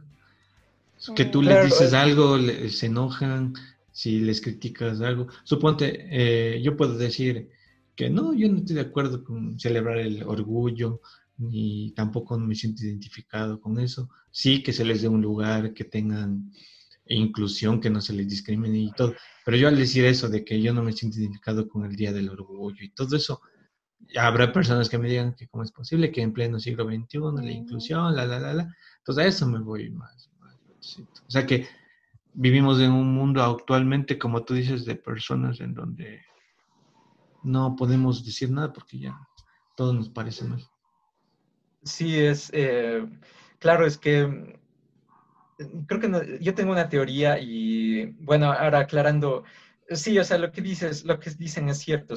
Que 1.14 1.24
tú 1.24 1.40
les 1.40 1.64
dices 1.64 1.94
algo, 1.94 2.38
se 2.68 2.86
enojan, 2.86 3.54
si 3.92 4.20
les 4.20 4.42
criticas 4.42 5.00
algo. 5.00 5.28
Suponte, 5.44 6.06
eh, 6.10 6.60
yo 6.62 6.76
puedo 6.76 6.98
decir 6.98 7.48
que 7.94 8.10
no, 8.10 8.34
yo 8.34 8.48
no 8.50 8.58
estoy 8.58 8.76
de 8.76 8.82
acuerdo 8.82 9.24
con 9.24 9.58
celebrar 9.58 9.96
el 9.96 10.22
orgullo, 10.24 11.00
ni 11.38 11.92
tampoco 11.92 12.38
me 12.38 12.54
siento 12.54 12.84
identificado 12.84 13.60
con 13.60 13.78
eso. 13.78 14.08
Sí 14.30 14.62
que 14.62 14.72
se 14.72 14.84
les 14.84 15.02
dé 15.02 15.08
un 15.08 15.22
lugar, 15.22 15.74
que 15.74 15.84
tengan 15.84 16.50
inclusión, 17.06 17.80
que 17.80 17.90
no 17.90 18.00
se 18.00 18.12
les 18.12 18.28
discrimine 18.28 18.78
y 18.78 18.92
todo. 18.92 19.14
Pero 19.44 19.56
yo 19.56 19.68
al 19.68 19.76
decir 19.76 20.04
eso 20.04 20.28
de 20.28 20.44
que 20.44 20.60
yo 20.60 20.72
no 20.72 20.82
me 20.82 20.92
siento 20.92 21.18
identificado 21.18 21.68
con 21.68 21.84
el 21.84 21.94
Día 21.94 22.12
del 22.12 22.30
Orgullo 22.30 22.82
y 22.82 22.90
todo 22.90 23.16
eso, 23.16 23.40
habrá 24.16 24.52
personas 24.52 24.88
que 24.88 24.98
me 24.98 25.08
digan 25.08 25.34
que 25.34 25.48
cómo 25.48 25.62
es 25.62 25.72
posible 25.72 26.10
que 26.10 26.22
en 26.22 26.32
pleno 26.32 26.58
siglo 26.58 26.84
XXI 26.84 27.18
la 27.42 27.52
inclusión, 27.52 28.14
la, 28.14 28.26
la, 28.26 28.40
la, 28.40 28.54
la. 28.54 28.74
Entonces 28.98 29.24
a 29.24 29.28
eso 29.28 29.46
me 29.46 29.60
voy 29.60 29.90
más. 29.90 30.30
o 31.26 31.30
sea 31.30 31.46
que 31.46 31.66
vivimos 32.32 32.80
en 32.80 32.92
un 32.92 33.14
mundo 33.14 33.42
actualmente, 33.42 34.18
como 34.18 34.44
tú 34.44 34.54
dices, 34.54 34.84
de 34.84 34.96
personas 34.96 35.60
en 35.60 35.74
donde 35.74 36.22
no 37.42 37.76
podemos 37.76 38.24
decir 38.24 38.50
nada 38.50 38.72
porque 38.72 38.98
ya 38.98 39.16
todo 39.76 39.92
nos 39.92 40.08
parece 40.08 40.44
mal. 40.44 40.62
Sí, 41.86 42.18
es, 42.20 42.50
eh, 42.52 43.06
claro, 43.60 43.86
es 43.86 43.96
que 43.96 44.26
mm, 44.26 44.52
creo 45.86 46.00
que 46.00 46.38
yo 46.40 46.54
tengo 46.54 46.72
una 46.72 46.88
teoría 46.88 47.38
y 47.40 48.06
bueno, 48.18 48.52
ahora 48.52 48.80
aclarando, 48.80 49.44
sí, 49.90 50.18
o 50.18 50.24
sea, 50.24 50.38
lo 50.38 50.50
que 50.50 50.62
dices, 50.62 51.04
lo 51.04 51.20
que 51.20 51.30
dicen 51.30 51.68
es 51.68 51.78
cierto, 51.78 52.14
o 52.14 52.16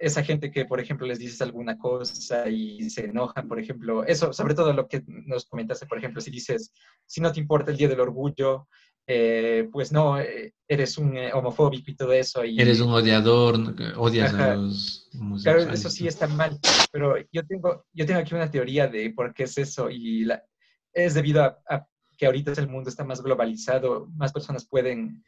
esa 0.00 0.24
gente 0.24 0.50
que, 0.50 0.64
por 0.64 0.80
ejemplo, 0.80 1.06
les 1.06 1.18
dices 1.18 1.42
alguna 1.42 1.76
cosa 1.78 2.48
y 2.48 2.88
se 2.88 3.04
enojan, 3.04 3.46
por 3.46 3.60
ejemplo, 3.60 4.04
eso, 4.04 4.32
sobre 4.32 4.54
todo 4.54 4.72
lo 4.72 4.88
que 4.88 5.02
nos 5.06 5.44
comentaste, 5.44 5.86
por 5.86 5.98
ejemplo, 5.98 6.22
si 6.22 6.30
dices, 6.30 6.72
si 7.04 7.20
no 7.20 7.30
te 7.30 7.40
importa 7.40 7.70
el 7.70 7.76
Día 7.76 7.88
del 7.88 8.00
Orgullo, 8.00 8.68
eh, 9.12 9.68
pues 9.72 9.90
no, 9.90 10.20
eh, 10.20 10.54
eres 10.68 10.96
un 10.96 11.16
eh, 11.16 11.32
homofóbico 11.32 11.90
y 11.90 11.96
todo 11.96 12.12
eso. 12.12 12.44
Y, 12.44 12.60
eres 12.60 12.78
un 12.78 12.92
odiador, 12.92 13.56
odias 13.96 14.32
a 14.34 14.54
los 14.54 15.10
Claro, 15.42 15.62
eso 15.62 15.90
sí 15.90 16.06
está 16.06 16.28
mal, 16.28 16.60
pero 16.92 17.16
yo 17.32 17.44
tengo, 17.44 17.86
yo 17.92 18.06
tengo 18.06 18.20
aquí 18.20 18.36
una 18.36 18.52
teoría 18.52 18.86
de 18.86 19.10
por 19.10 19.34
qué 19.34 19.42
es 19.42 19.58
eso 19.58 19.90
y 19.90 20.26
la, 20.26 20.44
es 20.92 21.14
debido 21.14 21.42
a, 21.42 21.88
que 22.16 22.26
ahorita 22.26 22.52
el 22.52 22.68
mundo 22.68 22.88
está 22.88 23.02
más 23.02 23.20
globalizado, 23.20 24.06
más 24.14 24.32
personas 24.32 24.64
pueden 24.64 25.24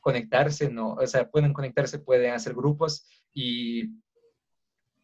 conectarse, 0.00 0.68
¿no? 0.68 0.94
O 0.94 1.06
sea, 1.06 1.30
pueden 1.30 1.52
conectarse, 1.52 2.00
pueden 2.00 2.32
hacer 2.34 2.54
grupos 2.54 3.06
y, 3.32 3.84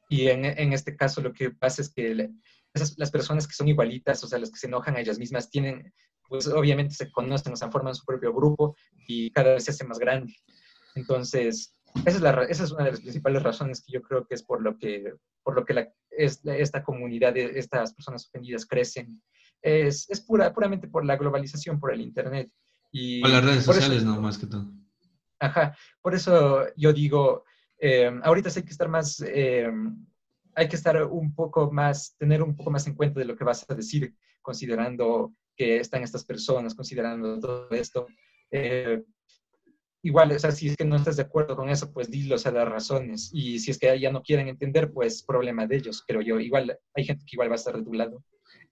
y 0.08 0.26
en, 0.26 0.44
en 0.44 0.72
este 0.72 0.96
caso 0.96 1.20
lo 1.20 1.32
que 1.32 1.52
pasa 1.52 1.82
es 1.82 1.88
que 1.88 2.30
esas, 2.74 2.98
las 2.98 3.12
personas 3.12 3.46
que 3.46 3.54
son 3.54 3.68
igualitas, 3.68 4.24
o 4.24 4.26
sea, 4.26 4.40
las 4.40 4.50
que 4.50 4.58
se 4.58 4.66
enojan 4.66 4.96
a 4.96 5.00
ellas 5.00 5.20
mismas, 5.20 5.50
tienen, 5.50 5.94
pues 6.32 6.46
obviamente 6.46 6.94
se 6.94 7.12
conocen, 7.12 7.52
o 7.52 7.56
sea, 7.56 7.70
forman 7.70 7.94
su 7.94 8.06
propio 8.06 8.32
grupo 8.32 8.74
y 9.06 9.30
cada 9.32 9.52
vez 9.52 9.64
se 9.64 9.70
hace 9.70 9.84
más 9.84 9.98
grande. 9.98 10.34
Entonces, 10.94 11.76
esa 12.06 12.16
es, 12.16 12.20
la, 12.22 12.44
esa 12.44 12.64
es 12.64 12.72
una 12.72 12.84
de 12.84 12.92
las 12.92 13.00
principales 13.02 13.42
razones 13.42 13.84
que 13.84 13.92
yo 13.92 14.00
creo 14.00 14.26
que 14.26 14.34
es 14.34 14.42
por 14.42 14.62
lo 14.62 14.78
que, 14.78 15.12
por 15.42 15.54
lo 15.54 15.66
que 15.66 15.74
la, 15.74 15.92
es, 16.10 16.40
esta 16.44 16.82
comunidad 16.82 17.34
de 17.34 17.58
estas 17.58 17.92
personas 17.92 18.26
ofendidas 18.26 18.64
crecen. 18.64 19.22
Es, 19.60 20.08
es 20.08 20.22
pura, 20.22 20.54
puramente 20.54 20.88
por 20.88 21.04
la 21.04 21.18
globalización, 21.18 21.78
por 21.78 21.92
el 21.92 22.00
Internet. 22.00 22.50
Y 22.92 23.20
por 23.20 23.28
las 23.28 23.44
redes 23.44 23.64
sociales, 23.64 24.02
no, 24.02 24.18
más 24.18 24.38
que 24.38 24.46
todo. 24.46 24.72
Ajá, 25.38 25.76
por 26.00 26.14
eso 26.14 26.64
yo 26.78 26.94
digo, 26.94 27.44
eh, 27.78 28.10
ahorita 28.22 28.48
hay 28.56 28.62
que 28.62 28.70
estar 28.70 28.88
más, 28.88 29.22
eh, 29.26 29.70
hay 30.54 30.66
que 30.66 30.76
estar 30.76 31.04
un 31.04 31.34
poco 31.34 31.70
más, 31.70 32.16
tener 32.16 32.42
un 32.42 32.56
poco 32.56 32.70
más 32.70 32.86
en 32.86 32.94
cuenta 32.94 33.20
de 33.20 33.26
lo 33.26 33.36
que 33.36 33.44
vas 33.44 33.66
a 33.68 33.74
decir, 33.74 34.14
considerando 34.40 35.34
que 35.56 35.78
están 35.78 36.02
estas 36.02 36.24
personas, 36.24 36.74
considerando 36.74 37.38
todo 37.38 37.70
esto. 37.70 38.06
Eh, 38.50 39.02
igual, 40.02 40.32
o 40.32 40.38
sea, 40.38 40.52
si 40.52 40.68
es 40.68 40.76
que 40.76 40.84
no 40.84 40.96
estás 40.96 41.16
de 41.16 41.22
acuerdo 41.22 41.56
con 41.56 41.68
eso, 41.68 41.92
pues 41.92 42.10
dilo, 42.10 42.36
o 42.36 42.38
sea, 42.38 42.52
las 42.52 42.68
razones. 42.68 43.30
Y 43.32 43.58
si 43.58 43.70
es 43.70 43.78
que 43.78 43.98
ya 43.98 44.10
no 44.10 44.22
quieren 44.22 44.48
entender, 44.48 44.92
pues 44.92 45.22
problema 45.22 45.66
de 45.66 45.76
ellos, 45.76 46.04
pero 46.06 46.20
yo. 46.20 46.38
Igual, 46.40 46.76
hay 46.94 47.04
gente 47.04 47.24
que 47.24 47.36
igual 47.36 47.48
va 47.48 47.54
a 47.54 47.56
estar 47.56 47.76
de 47.76 47.84
tu 47.84 47.92
lado. 47.92 48.24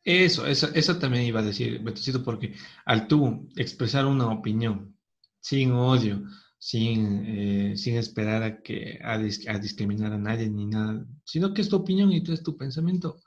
Eso, 0.02 0.46
eso, 0.46 0.68
eso 0.74 0.98
también 0.98 1.24
iba 1.24 1.40
a 1.40 1.44
decir, 1.44 1.78
Betocito, 1.80 2.24
porque 2.24 2.54
al 2.86 3.06
tú 3.06 3.48
expresar 3.56 4.06
una 4.06 4.30
opinión 4.30 4.96
sin 5.40 5.72
odio, 5.72 6.22
sin, 6.60 7.24
eh, 7.26 7.76
sin 7.76 7.96
esperar 7.96 8.42
a, 8.42 8.62
que, 8.62 8.98
a, 9.02 9.18
discriminar 9.18 10.12
a 10.12 10.18
nadie 10.18 10.48
ni 10.48 10.66
nada, 10.66 11.04
sino 11.24 11.52
que 11.52 11.62
es 11.62 11.68
tu 11.68 11.76
opinión 11.76 12.12
y 12.12 12.22
tú 12.22 12.32
es 12.32 12.42
tu 12.42 12.56
pensamiento. 12.56 13.20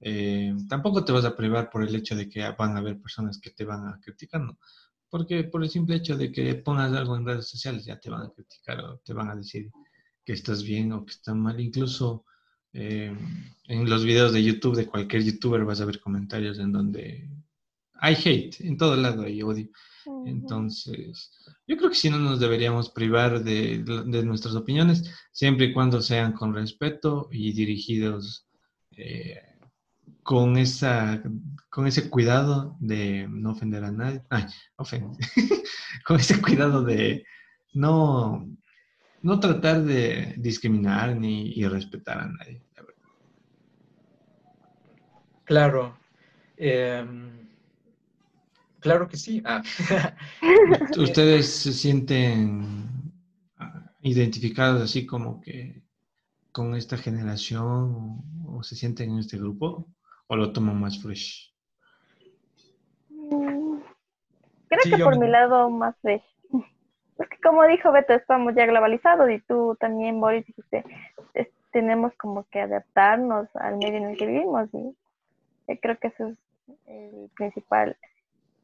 Eh, 0.00 0.54
tampoco 0.68 1.04
te 1.04 1.12
vas 1.12 1.24
a 1.24 1.36
privar 1.36 1.70
por 1.70 1.82
el 1.82 1.94
hecho 1.94 2.14
de 2.14 2.28
que 2.28 2.48
van 2.56 2.76
a 2.76 2.78
haber 2.78 3.00
personas 3.00 3.38
que 3.40 3.50
te 3.50 3.64
van 3.64 3.86
a 3.88 4.00
criticar, 4.00 4.40
¿no? 4.40 4.58
Porque 5.10 5.44
por 5.44 5.62
el 5.62 5.70
simple 5.70 5.96
hecho 5.96 6.16
de 6.16 6.30
que 6.30 6.54
pongas 6.56 6.92
algo 6.92 7.16
en 7.16 7.26
redes 7.26 7.48
sociales 7.48 7.84
ya 7.84 7.98
te 7.98 8.10
van 8.10 8.22
a 8.22 8.30
criticar 8.30 8.80
o 8.80 8.98
te 8.98 9.12
van 9.12 9.30
a 9.30 9.36
decir 9.36 9.70
que 10.24 10.34
estás 10.34 10.62
bien 10.62 10.92
o 10.92 11.04
que 11.04 11.12
estás 11.12 11.34
mal. 11.34 11.58
Incluso 11.58 12.24
eh, 12.72 13.16
en 13.64 13.88
los 13.88 14.04
videos 14.04 14.32
de 14.32 14.44
YouTube 14.44 14.76
de 14.76 14.86
cualquier 14.86 15.24
youtuber 15.24 15.64
vas 15.64 15.80
a 15.80 15.86
ver 15.86 16.00
comentarios 16.00 16.58
en 16.58 16.72
donde 16.72 17.28
hay 17.94 18.14
hate, 18.14 18.60
en 18.60 18.76
todo 18.76 18.96
lado 18.96 19.22
hay 19.22 19.42
odio. 19.42 19.68
Entonces, 20.26 21.30
yo 21.66 21.76
creo 21.76 21.90
que 21.90 21.96
si 21.96 22.08
no 22.08 22.18
nos 22.18 22.40
deberíamos 22.40 22.90
privar 22.90 23.42
de, 23.42 23.78
nuestras 24.24 24.54
opiniones, 24.54 25.04
siempre 25.32 25.66
y 25.66 25.72
cuando 25.72 26.00
sean 26.00 26.32
con 26.32 26.54
respeto 26.54 27.28
y 27.30 27.52
dirigidos 27.52 28.46
eh, 28.92 29.47
con, 30.22 30.56
esa, 30.56 31.22
con 31.70 31.86
ese 31.86 32.10
cuidado 32.10 32.76
de 32.80 33.26
no 33.28 33.52
ofender 33.52 33.84
a 33.84 33.92
nadie. 33.92 34.22
Ay, 34.30 34.44
ofende. 34.76 35.18
con 36.06 36.18
ese 36.18 36.40
cuidado 36.40 36.82
de 36.82 37.24
no, 37.74 38.48
no 39.22 39.40
tratar 39.40 39.82
de 39.82 40.34
discriminar 40.38 41.16
ni 41.16 41.52
irrespetar 41.52 42.18
a 42.18 42.28
nadie. 42.28 42.62
Claro. 45.44 45.98
Em, 46.56 47.38
Claro 48.80 49.08
que 49.08 49.16
sí. 49.16 49.42
Ah. 49.44 49.62
¿Ustedes 50.98 51.48
se 51.48 51.72
sienten 51.72 52.88
ah, 53.58 53.92
identificados 54.02 54.82
así 54.82 55.04
como 55.04 55.40
que 55.40 55.82
con 56.52 56.74
esta 56.76 56.96
generación 56.96 58.22
o, 58.46 58.62
se 58.62 58.76
sienten 58.76 59.10
en 59.10 59.18
este 59.18 59.36
grupo 59.36 59.88
o 60.28 60.36
lo 60.36 60.52
toman 60.52 60.80
más 60.80 61.02
fresh? 61.02 61.52
Mm, 63.08 63.80
creo 64.68 64.96
que 64.96 65.04
por 65.04 65.18
mi 65.18 65.28
lado 65.28 65.68
más 65.70 65.96
fresh. 66.00 66.22
Porque 67.16 67.36
como 67.42 67.66
dijo 67.66 67.90
Beto, 67.90 68.14
estamos 68.14 68.54
ya 68.54 68.66
globalizados 68.66 69.28
y 69.30 69.40
tú 69.40 69.76
también, 69.80 70.20
Boris, 70.20 70.46
dijiste, 70.46 70.84
tenemos 71.72 72.12
como 72.14 72.44
que 72.48 72.60
adaptarnos 72.60 73.48
al 73.54 73.76
medio 73.76 73.98
en 73.98 74.04
el 74.10 74.16
que 74.16 74.26
vivimos 74.26 74.68
y 74.72 75.76
creo 75.78 75.98
que 75.98 76.08
eso 76.08 76.28
es 76.28 76.38
el 76.86 77.30
principal 77.36 77.96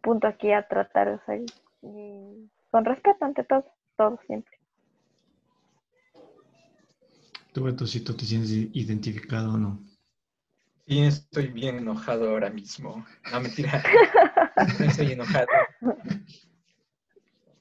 punto 0.02 0.26
aquí 0.26 0.52
a 0.52 0.66
tratar, 0.68 1.08
o 1.08 1.20
sea, 1.26 1.38
con 2.70 2.84
respeto 2.84 3.24
ante 3.24 3.44
todo, 3.44 3.64
todo 3.96 4.20
siempre. 4.26 4.58
¿Tú, 7.52 7.62
Betocito, 7.62 8.16
te 8.16 8.24
sientes 8.24 8.50
identificado 8.50 9.54
o 9.54 9.56
no? 9.56 9.78
Sí, 10.86 11.00
estoy 11.00 11.48
bien 11.48 11.78
enojado 11.78 12.30
ahora 12.30 12.50
mismo. 12.50 13.06
No, 13.32 13.40
mentira. 13.40 13.82
no 14.78 14.84
estoy 14.84 15.12
enojado. 15.12 15.46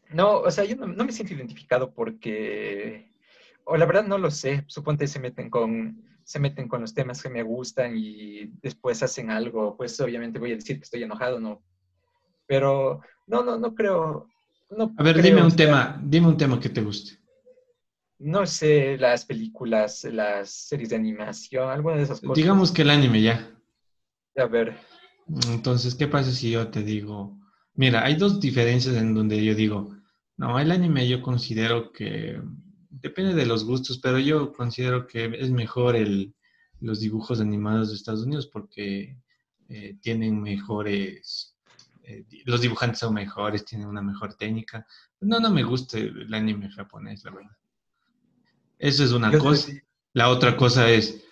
No, 0.09 0.39
o 0.39 0.51
sea, 0.51 0.65
yo 0.65 0.75
no, 0.75 0.88
no, 0.88 1.05
me 1.05 1.12
siento 1.12 1.33
identificado 1.33 1.93
porque, 1.93 3.09
o 3.63 3.77
la 3.77 3.86
verdad 3.86 4.05
no 4.05 4.17
lo 4.17 4.29
sé, 4.29 4.63
suponte 4.67 5.07
se 5.07 5.19
meten 5.19 5.49
con, 5.49 6.03
se 6.23 6.39
meten 6.39 6.67
con 6.67 6.81
los 6.81 6.93
temas 6.93 7.23
que 7.23 7.29
me 7.29 7.43
gustan 7.43 7.93
y 7.95 8.45
después 8.62 9.01
hacen 9.01 9.31
algo, 9.31 9.75
pues 9.75 9.99
obviamente 10.01 10.38
voy 10.38 10.51
a 10.51 10.55
decir 10.55 10.77
que 10.77 10.83
estoy 10.83 11.03
enojado, 11.03 11.39
no, 11.39 11.63
pero 12.45 13.01
no, 13.25 13.43
no, 13.43 13.57
no 13.57 13.73
creo. 13.73 14.27
No 14.69 14.93
a 14.97 15.03
ver, 15.03 15.21
dime 15.21 15.41
un 15.41 15.55
tema, 15.55 15.99
dime 16.03 16.27
un 16.27 16.38
tema 16.38 16.59
que 16.59 16.69
te 16.69 16.81
guste. 16.81 17.22
No 18.23 18.45
sé, 18.45 18.97
las 18.97 19.25
películas, 19.25 20.05
las 20.05 20.49
series 20.49 20.89
de 20.89 20.95
animación, 20.95 21.69
alguna 21.69 21.97
de 21.97 22.03
esas 22.03 22.21
cosas. 22.21 22.36
Digamos 22.36 22.71
que 22.71 22.83
el 22.83 22.89
anime 22.89 23.21
ya. 23.21 23.51
A 24.38 24.45
ver. 24.45 24.77
Entonces, 25.49 25.93
¿qué 25.93 26.07
pasa 26.07 26.31
si 26.31 26.51
yo 26.51 26.69
te 26.69 26.83
digo, 26.83 27.38
mira, 27.73 28.03
hay 28.05 28.15
dos 28.15 28.39
diferencias 28.39 28.95
en 28.95 29.13
donde 29.13 29.43
yo 29.43 29.53
digo, 29.53 29.95
no, 30.38 30.57
el 30.57 30.71
anime 30.71 31.05
yo 31.07 31.21
considero 31.21 31.91
que 31.91 32.41
depende 32.89 33.33
de 33.33 33.45
los 33.45 33.65
gustos, 33.65 33.99
pero 33.99 34.19
yo 34.19 34.53
considero 34.53 35.05
que 35.05 35.25
es 35.25 35.49
mejor 35.49 35.97
el, 35.97 36.33
los 36.79 37.01
dibujos 37.01 37.41
animados 37.41 37.89
de 37.89 37.95
Estados 37.95 38.23
Unidos 38.23 38.47
porque 38.47 39.17
eh, 39.67 39.97
tienen 40.01 40.41
mejores 40.41 41.57
eh, 42.03 42.25
los 42.45 42.62
dibujantes 42.62 42.99
son 42.99 43.13
mejores, 43.13 43.65
tienen 43.65 43.88
una 43.88 44.01
mejor 44.01 44.36
técnica. 44.36 44.86
No, 45.21 45.39
no 45.39 45.49
me 45.49 45.63
gusta 45.63 45.97
el 45.97 46.33
anime 46.33 46.69
japonés, 46.69 47.23
la 47.23 47.31
verdad. 47.31 47.57
Eso 48.84 49.06
es 49.06 49.13
una 49.13 49.32
cosa. 49.38 49.72
La 50.12 50.28
otra 50.28 50.58
cosa 50.58 50.89
es, 50.89 51.24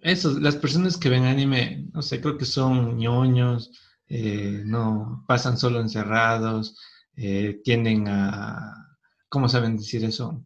eso, 0.00 0.38
las 0.40 0.56
personas 0.56 0.96
que 0.96 1.08
ven 1.08 1.24
anime, 1.24 1.86
no 1.92 2.02
sé, 2.02 2.20
creo 2.20 2.36
que 2.36 2.44
son 2.44 2.96
ñoños, 2.98 3.70
eh, 4.08 4.62
no 4.64 5.24
pasan 5.28 5.56
solo 5.56 5.80
encerrados, 5.80 6.76
eh, 7.16 7.60
tienden 7.62 8.08
a, 8.08 8.96
¿cómo 9.28 9.48
saben 9.48 9.76
decir 9.76 10.04
eso? 10.04 10.44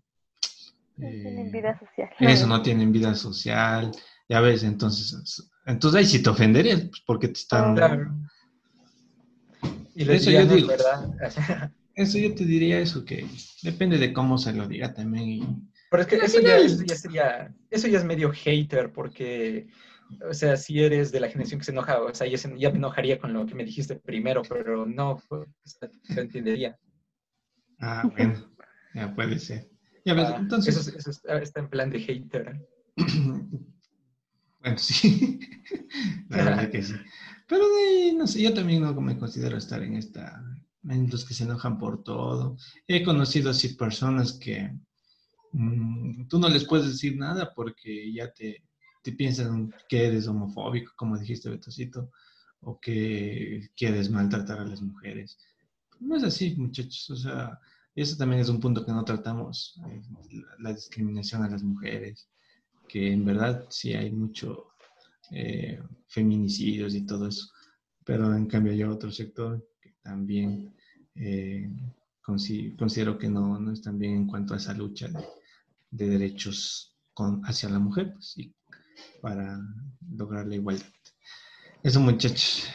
No 0.98 1.08
tienen 1.08 1.50
vida 1.50 1.78
social. 1.78 2.10
Eso, 2.20 2.46
no 2.46 2.60
tienen 2.60 2.92
vida 2.92 3.14
social, 3.14 3.92
ya 4.28 4.40
ves, 4.40 4.64
entonces, 4.64 5.50
entonces 5.64 5.98
ahí 5.98 6.04
sí 6.04 6.22
te 6.22 6.28
ofenderías, 6.28 6.82
pues, 6.82 7.02
porque 7.06 7.28
te 7.28 7.40
están... 7.40 7.76
Claro. 7.76 8.14
Y 9.94 10.10
eso 10.10 10.30
yo 10.30 10.44
digo, 10.44 10.68
¿verdad? 10.68 11.72
eso 11.94 12.18
yo 12.18 12.34
te 12.34 12.44
diría 12.44 12.78
eso, 12.80 13.04
que 13.04 13.26
depende 13.62 13.98
de 13.98 14.12
cómo 14.12 14.38
se 14.38 14.52
lo 14.52 14.66
diga 14.66 14.94
también. 14.94 15.70
Pero 15.90 16.02
es 16.02 16.08
que 16.08 16.16
eso 16.16 16.40
ya, 16.40 16.58
ya, 16.58 16.96
sería, 16.96 17.54
eso 17.70 17.86
ya 17.88 17.98
es 17.98 18.04
medio 18.04 18.32
hater, 18.32 18.92
porque, 18.92 19.68
o 20.28 20.32
sea, 20.32 20.56
si 20.56 20.82
eres 20.82 21.12
de 21.12 21.20
la 21.20 21.28
generación 21.28 21.60
que 21.60 21.66
se 21.66 21.72
enoja, 21.72 22.00
o 22.00 22.14
sea, 22.14 22.26
ya, 22.26 22.48
me 22.48 22.78
enojaría 22.78 23.18
con 23.18 23.32
lo 23.32 23.44
que 23.44 23.54
me 23.54 23.64
dijiste 23.64 23.96
primero, 23.96 24.42
pero 24.48 24.86
no, 24.86 25.22
pues, 25.28 25.48
te 25.78 26.20
entendería. 26.20 26.78
Ah, 27.78 28.10
bueno, 28.14 28.34
ya 28.94 29.14
puede 29.14 29.38
ser. 29.38 29.68
Ya 30.04 30.14
ves, 30.14 30.28
ah, 30.28 30.36
entonces... 30.38 30.76
Eso, 30.76 30.96
eso, 30.96 31.10
está 31.38 31.60
en 31.60 31.68
plan 31.68 31.90
de 31.90 32.00
hater. 32.00 32.66
bueno, 34.60 34.78
sí, 34.78 35.40
la 36.30 36.36
verdad 36.44 36.70
que 36.70 36.82
sí. 36.82 36.94
Pero 37.46 37.68
de 37.68 37.82
ahí, 37.82 38.14
no 38.16 38.26
sé, 38.26 38.40
yo 38.40 38.54
también 38.54 38.82
no 38.82 38.98
me 39.00 39.18
considero 39.18 39.58
estar 39.58 39.82
en 39.82 39.96
esta, 39.96 40.42
los 40.82 41.24
que 41.24 41.34
se 41.34 41.44
enojan 41.44 41.78
por 41.78 42.02
todo. 42.02 42.56
He 42.86 43.02
conocido 43.04 43.50
así 43.50 43.74
personas 43.74 44.32
que 44.32 44.74
mm, 45.52 46.26
tú 46.28 46.38
no 46.38 46.48
les 46.48 46.64
puedes 46.64 46.86
decir 46.86 47.16
nada 47.16 47.52
porque 47.54 48.12
ya 48.12 48.32
te, 48.32 48.62
piensan 49.16 49.72
que 49.88 50.06
eres 50.06 50.28
homofóbico, 50.28 50.92
como 50.96 51.18
dijiste, 51.18 51.50
Betocito, 51.50 52.10
o 52.60 52.78
que 52.80 53.70
quieres 53.76 54.10
maltratar 54.10 54.60
a 54.60 54.66
las 54.66 54.80
mujeres. 54.82 55.38
No 56.00 56.16
es 56.16 56.24
así, 56.24 56.54
muchachos. 56.56 57.10
O 57.10 57.16
sea, 57.16 57.58
eso 57.94 58.16
también 58.16 58.40
es 58.40 58.48
un 58.48 58.60
punto 58.60 58.84
que 58.84 58.92
no 58.92 59.04
tratamos, 59.04 59.80
eh, 59.88 60.02
la 60.58 60.72
discriminación 60.72 61.42
a 61.42 61.50
las 61.50 61.62
mujeres, 61.62 62.28
que 62.88 63.12
en 63.12 63.24
verdad 63.24 63.66
sí 63.70 63.94
hay 63.94 64.10
mucho 64.10 64.68
eh, 65.30 65.80
feminicidios 66.06 66.94
y 66.94 67.06
todo 67.06 67.28
eso. 67.28 67.48
Pero 68.04 68.34
en 68.34 68.46
cambio 68.46 68.72
hay 68.72 68.82
otro 68.82 69.10
sector 69.10 69.64
también 70.02 70.74
eh, 71.14 71.70
considero 72.22 73.18
que 73.18 73.28
no, 73.28 73.58
no 73.58 73.72
están 73.72 73.98
bien 73.98 74.14
en 74.14 74.26
cuanto 74.26 74.54
a 74.54 74.56
esa 74.56 74.74
lucha 74.74 75.08
de, 75.90 76.08
derechos 76.08 76.96
con, 77.14 77.42
hacia 77.44 77.68
la 77.68 77.78
mujer 77.78 78.12
pues, 78.12 78.36
y 78.38 78.54
para 79.20 79.58
lograr 80.10 80.46
la 80.46 80.56
igualdad. 80.56 80.86
Eso 81.82 82.00
muchachos. 82.00 82.68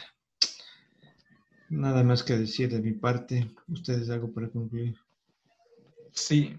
Nada 1.70 2.02
más 2.02 2.22
que 2.22 2.36
decir 2.36 2.70
de 2.70 2.80
mi 2.80 2.92
parte. 2.92 3.50
¿Ustedes 3.68 4.08
algo 4.10 4.32
para 4.32 4.48
concluir? 4.48 4.96
Sí, 6.12 6.56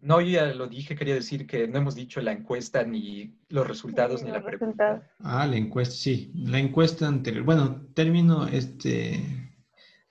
no, 0.00 0.20
ya 0.20 0.46
lo 0.54 0.66
dije, 0.66 0.96
quería 0.96 1.14
decir 1.14 1.46
que 1.46 1.68
no 1.68 1.78
hemos 1.78 1.94
dicho 1.94 2.20
la 2.20 2.32
encuesta, 2.32 2.84
ni 2.84 3.36
los 3.48 3.66
resultados, 3.66 4.22
ni 4.22 4.30
la 4.30 4.42
pregunta. 4.42 5.10
Ah, 5.18 5.46
la 5.46 5.56
encuesta, 5.56 5.94
sí, 5.94 6.32
la 6.34 6.58
encuesta 6.58 7.06
anterior. 7.06 7.44
Bueno, 7.44 7.86
termino 7.94 8.46
este, 8.46 9.43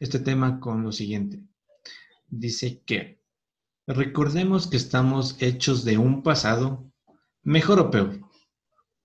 este 0.03 0.19
tema 0.19 0.59
con 0.59 0.83
lo 0.83 0.91
siguiente. 0.91 1.41
Dice 2.27 2.81
que 2.85 3.21
recordemos 3.87 4.67
que 4.67 4.75
estamos 4.75 5.41
hechos 5.41 5.85
de 5.85 5.97
un 5.97 6.23
pasado, 6.23 6.91
mejor 7.41 7.79
o 7.79 7.89
peor, 7.89 8.19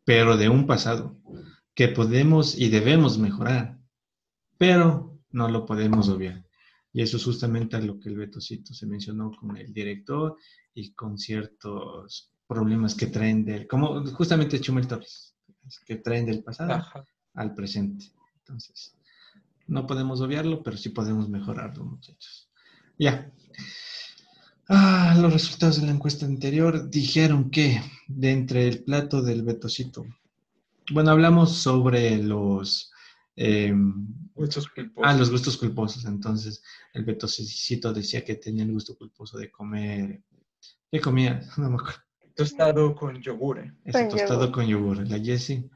pero 0.04 0.36
de 0.36 0.48
un 0.48 0.66
pasado, 0.66 1.16
que 1.74 1.86
podemos 1.86 2.58
y 2.58 2.68
debemos 2.68 3.16
mejorar, 3.16 3.78
pero 4.56 5.20
no 5.30 5.48
lo 5.48 5.64
podemos 5.64 6.08
obviar. 6.08 6.44
Y 6.92 7.02
eso 7.02 7.16
es 7.16 7.24
justamente 7.24 7.76
a 7.76 7.80
lo 7.80 8.00
que 8.00 8.08
el 8.08 8.16
Betocito 8.16 8.74
se 8.74 8.86
mencionó 8.86 9.30
con 9.30 9.56
el 9.56 9.72
director 9.72 10.36
y 10.74 10.94
con 10.94 11.16
ciertos 11.16 12.32
problemas 12.48 12.96
que 12.96 13.06
traen 13.06 13.44
del, 13.44 13.68
como 13.68 14.04
justamente 14.06 14.60
Chumel 14.60 14.88
Torres, 14.88 15.36
que 15.86 15.96
traen 15.96 16.26
del 16.26 16.42
pasado 16.42 16.82
al 17.34 17.54
presente. 17.54 18.06
Entonces, 18.38 18.97
no 19.68 19.86
podemos 19.86 20.20
obviarlo, 20.20 20.62
pero 20.62 20.76
sí 20.76 20.88
podemos 20.88 21.28
mejorarlo, 21.28 21.84
muchachos. 21.84 22.50
Ya. 22.98 23.30
Ah, 24.68 25.16
los 25.20 25.32
resultados 25.32 25.80
de 25.80 25.86
la 25.86 25.92
encuesta 25.92 26.26
anterior 26.26 26.90
dijeron 26.90 27.50
que 27.50 27.80
de 28.06 28.32
entre 28.32 28.66
el 28.66 28.82
plato 28.82 29.22
del 29.22 29.42
Betocito, 29.42 30.04
bueno, 30.92 31.10
hablamos 31.10 31.56
sobre 31.56 32.18
los 32.18 32.90
eh, 33.36 33.72
gustos 34.34 34.68
culposos. 34.68 35.10
Ah, 35.10 35.16
los 35.16 35.30
gustos 35.30 35.56
culposos. 35.56 36.04
Entonces, 36.06 36.62
el 36.92 37.04
Betocito 37.04 37.92
decía 37.92 38.24
que 38.24 38.34
tenía 38.34 38.64
el 38.64 38.72
gusto 38.72 38.96
culposo 38.96 39.38
de 39.38 39.50
comer. 39.50 40.22
¿Qué 40.90 41.00
comía? 41.00 41.40
No 41.56 41.70
me 41.70 41.76
acuerdo. 41.76 42.00
Tostado 42.34 42.94
con 42.94 43.20
yogur. 43.20 43.74
Ese 43.84 44.06
tostado 44.06 44.52
con 44.52 44.66
yogur. 44.66 45.06
La 45.08 45.18
Jessie. 45.18 45.68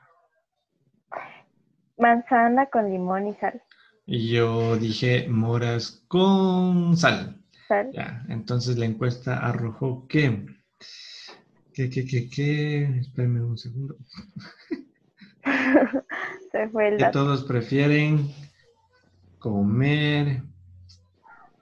Manzana 1.98 2.66
con 2.66 2.90
limón 2.90 3.28
y 3.28 3.34
sal. 3.34 3.62
Y 4.06 4.30
yo 4.30 4.76
dije 4.76 5.28
moras 5.28 6.02
con 6.08 6.96
sal. 6.96 7.40
Sal. 7.68 7.90
Ya, 7.92 8.24
entonces 8.28 8.76
la 8.78 8.86
encuesta 8.86 9.38
arrojó 9.38 10.06
que. 10.08 10.46
¿Qué, 11.72 11.88
qué, 11.88 12.04
qué, 12.04 12.28
qué? 12.28 12.82
Espérame 13.00 13.44
un 13.44 13.56
segundo. 13.56 13.96
Se 16.52 16.68
fue 16.68 16.88
el 16.88 16.98
que 16.98 17.06
todos 17.06 17.44
prefieren 17.44 18.30
comer 19.38 20.42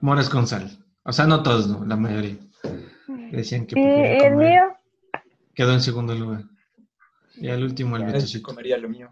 moras 0.01 0.29
con 0.29 0.47
sal. 0.47 0.69
O 1.03 1.13
sea, 1.13 1.25
no 1.25 1.41
todos, 1.43 1.67
no, 1.67 1.85
la 1.85 1.95
mayoría. 1.95 2.37
Decían 3.31 3.65
que 3.65 3.79
¿Y 3.79 4.23
el 4.25 4.35
mío? 4.35 4.75
Quedó 5.55 5.73
en 5.73 5.81
segundo 5.81 6.13
lugar. 6.13 6.43
Y 7.35 7.47
al 7.49 7.63
último 7.63 7.95
el 7.95 8.05
Beto 8.05 8.25
comería 8.43 8.77
lo 8.77 8.89
mío. 8.89 9.09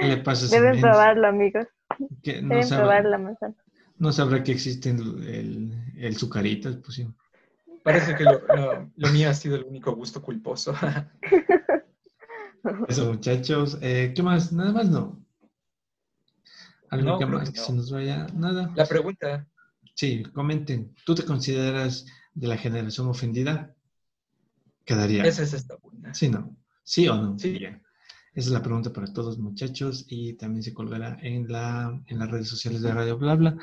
¿Qué 0.00 0.06
le 0.06 0.16
pasa 0.18 0.54
Deben 0.54 0.80
probarlo, 0.80 1.28
amigos. 1.28 1.66
No 1.98 2.08
Deben 2.22 2.68
probar 2.68 3.04
la 3.04 3.18
manzana. 3.18 3.54
No 3.98 4.12
sabrá 4.12 4.42
que 4.42 4.52
existe 4.52 4.90
el, 4.90 5.72
el, 5.96 6.16
sucaritas, 6.16 6.76
pues 6.76 6.94
sí. 6.94 7.06
Parece 7.82 8.14
que 8.14 8.24
lo, 8.24 8.40
lo, 8.96 9.08
mío 9.10 9.30
ha 9.30 9.34
sido 9.34 9.56
el 9.56 9.64
único 9.64 9.94
gusto 9.94 10.22
culposo. 10.22 10.74
Eso, 12.88 13.12
muchachos. 13.12 13.78
Eh, 13.80 14.12
¿Qué 14.14 14.22
más? 14.22 14.52
Nada 14.52 14.72
más 14.72 14.88
no. 14.88 15.24
¿Algo 16.90 17.18
que 17.18 17.26
más 17.26 17.50
que 17.50 17.58
se 17.58 17.72
nos 17.72 17.90
vaya? 17.90 18.26
Nada. 18.34 18.70
La 18.74 18.86
pregunta. 18.86 19.46
Sí, 19.94 20.22
comenten. 20.32 20.94
¿Tú 21.04 21.14
te 21.14 21.24
consideras 21.24 22.06
de 22.34 22.46
la 22.46 22.56
generación 22.56 23.08
ofendida? 23.08 23.74
Quedaría. 24.84 25.24
Esa 25.24 25.42
es 25.42 25.54
esta 25.54 25.76
buena. 25.76 26.14
Sí, 26.14 26.28
no. 26.28 26.56
¿Sí 26.84 27.08
o 27.08 27.16
no? 27.16 27.38
Sí. 27.38 27.58
Esa 28.38 28.50
es 28.50 28.52
la 28.52 28.62
pregunta 28.62 28.92
para 28.92 29.12
todos, 29.12 29.36
muchachos. 29.36 30.06
Y 30.08 30.34
también 30.34 30.62
se 30.62 30.72
colgará 30.72 31.18
en, 31.22 31.48
la, 31.48 32.00
en 32.06 32.20
las 32.20 32.30
redes 32.30 32.46
sociales 32.46 32.82
de 32.82 32.94
Radio 32.94 33.18
Blabla 33.18 33.56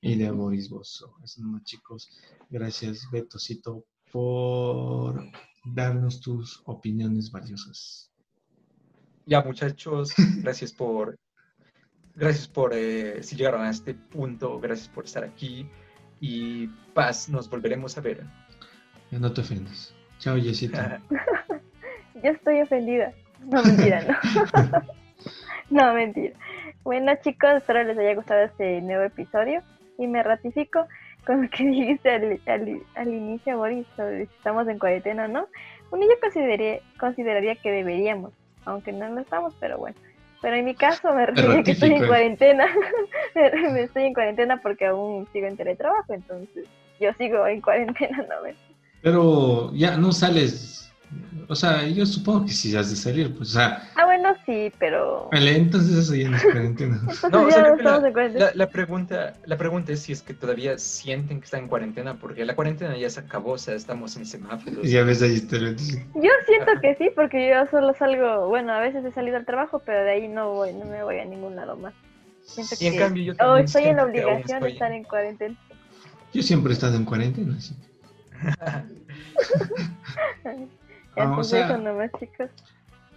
y 0.00 0.14
de 0.14 0.30
Boris 0.30 0.70
Bozo. 0.70 1.16
Eso 1.24 1.42
nomás, 1.42 1.64
chicos. 1.64 2.16
Gracias, 2.48 3.10
Betocito, 3.10 3.84
por 4.12 5.20
darnos 5.64 6.20
tus 6.20 6.62
opiniones 6.66 7.32
valiosas. 7.32 8.12
Ya, 9.26 9.42
muchachos, 9.42 10.12
gracias 10.36 10.72
por, 10.72 11.18
gracias 12.14 12.46
por, 12.46 12.72
eh, 12.72 13.24
si 13.24 13.34
llegaron 13.34 13.62
a 13.62 13.70
este 13.70 13.94
punto, 13.94 14.60
gracias 14.60 14.86
por 14.86 15.06
estar 15.06 15.24
aquí 15.24 15.68
y 16.20 16.68
paz, 16.94 17.28
nos 17.28 17.50
volveremos 17.50 17.98
a 17.98 18.00
ver. 18.00 18.24
Ya 19.10 19.18
no 19.18 19.32
te 19.32 19.40
ofendas. 19.40 19.92
Chao, 20.20 20.36
Yesita. 20.36 21.02
Yo 22.22 22.30
estoy 22.30 22.60
ofendida. 22.60 23.12
No, 23.46 23.62
mentira, 23.62 24.02
no. 24.02 24.82
no, 25.70 25.94
mentira. 25.94 26.34
Bueno, 26.82 27.12
chicos, 27.22 27.50
espero 27.56 27.84
les 27.84 27.98
haya 27.98 28.14
gustado 28.14 28.42
este 28.42 28.80
nuevo 28.80 29.04
episodio 29.04 29.62
y 29.98 30.06
me 30.06 30.22
ratifico 30.22 30.86
con 31.26 31.42
lo 31.42 31.50
que 31.50 31.64
dijiste 31.66 32.10
al, 32.10 32.40
al, 32.94 33.08
inicio, 33.08 33.58
Boris, 33.58 33.86
sobre 33.96 34.26
si 34.26 34.34
estamos 34.34 34.68
en 34.68 34.78
cuarentena 34.78 35.24
o 35.24 35.28
no. 35.28 35.46
Bueno, 35.90 36.06
yo 36.06 36.20
consideraría, 36.20 36.80
consideraría 36.98 37.56
que 37.56 37.70
deberíamos, 37.70 38.32
aunque 38.64 38.92
no 38.92 39.08
lo 39.08 39.20
estamos, 39.20 39.54
pero 39.58 39.78
bueno. 39.78 39.96
Pero 40.42 40.56
en 40.56 40.64
mi 40.64 40.74
caso 40.74 41.12
me 41.12 41.26
refiero 41.26 41.62
que 41.62 41.72
estoy 41.72 41.92
en 41.92 42.06
cuarentena. 42.06 42.66
me 43.72 43.82
estoy 43.82 44.04
en 44.04 44.14
cuarentena 44.14 44.56
porque 44.62 44.86
aún 44.86 45.26
sigo 45.32 45.46
en 45.46 45.56
teletrabajo, 45.56 46.14
entonces 46.14 46.66
yo 46.98 47.12
sigo 47.14 47.46
en 47.46 47.60
cuarentena, 47.60 48.18
¿no? 48.18 48.50
Pero 49.02 49.70
ya 49.74 49.96
no 49.96 50.12
sales, 50.12 50.89
O 51.48 51.56
sea, 51.56 51.84
yo 51.88 52.06
supongo 52.06 52.46
que 52.46 52.52
sí 52.52 52.76
has 52.76 52.90
de 52.90 52.96
salir, 52.96 53.34
pues, 53.36 53.50
o 53.50 53.52
sea. 53.54 53.82
Ah, 53.96 54.04
bueno, 54.04 54.32
sí, 54.46 54.70
pero. 54.78 55.28
Vale, 55.32 55.56
entonces 55.56 55.96
eso 55.96 56.14
ya 56.14 56.28
no 56.28 56.36
es 56.36 56.44
cuarentena. 56.44 56.96
Entonces 57.00 57.30
No, 57.30 57.42
o 57.42 57.48
ya 57.48 57.54
sea, 57.54 57.62
no 57.62 57.76
la, 57.76 58.06
en 58.06 58.12
cuarentena. 58.12 58.44
la- 58.46 58.52
la 58.54 58.70
pregunta, 58.70 59.32
la 59.44 59.56
pregunta 59.56 59.92
es 59.92 60.02
si 60.02 60.12
es 60.12 60.22
que 60.22 60.34
todavía 60.34 60.78
sienten 60.78 61.40
que 61.40 61.46
están 61.46 61.62
en 61.62 61.68
cuarentena, 61.68 62.14
porque 62.18 62.44
la 62.44 62.54
cuarentena 62.54 62.96
ya 62.96 63.10
se 63.10 63.18
acabó, 63.20 63.52
o 63.52 63.58
sea, 63.58 63.74
estamos 63.74 64.16
en 64.16 64.26
semáforos. 64.26 64.84
Y 64.86 64.90
ya 64.90 65.02
ves 65.02 65.22
ahí 65.22 65.40
te 65.40 65.58
lo 65.60 65.72
dice. 65.72 66.06
Yo 66.14 66.30
siento 66.46 66.72
que 66.80 66.94
sí, 66.96 67.10
porque 67.16 67.48
yo 67.48 67.66
solo 67.70 67.94
salgo, 67.98 68.46
bueno, 68.48 68.72
a 68.72 68.78
veces 68.80 69.04
he 69.04 69.10
salido 69.12 69.36
al 69.36 69.44
trabajo, 69.46 69.82
pero 69.84 70.04
de 70.04 70.10
ahí 70.12 70.28
no 70.28 70.52
voy, 70.52 70.72
no 70.72 70.84
me 70.84 71.02
voy 71.02 71.18
a 71.18 71.24
ningún 71.24 71.56
lado 71.56 71.76
más. 71.76 71.94
Siento 72.44 72.76
Y 72.80 72.86
en 72.86 72.92
que 72.92 72.98
cambio 72.98 73.22
yo 73.24 73.32
oh, 73.32 73.36
también 73.36 73.64
estoy 73.64 73.82
en 73.84 73.96
la 73.96 74.04
obligación 74.04 74.62
de 74.62 74.68
estar 74.70 74.92
en 74.92 75.04
cuarentena. 75.04 75.56
Yo 76.32 76.42
siempre 76.42 76.70
he 76.70 76.74
estado 76.74 76.94
en 76.96 77.04
cuarentena, 77.04 77.56
así. 77.56 77.74
Ah, 81.16 81.22
o 81.22 81.28
Entonces 81.30 81.50
sea- 81.50 81.66
eso 81.68 81.78
nomás, 81.78 82.10
chicos. 82.18 82.50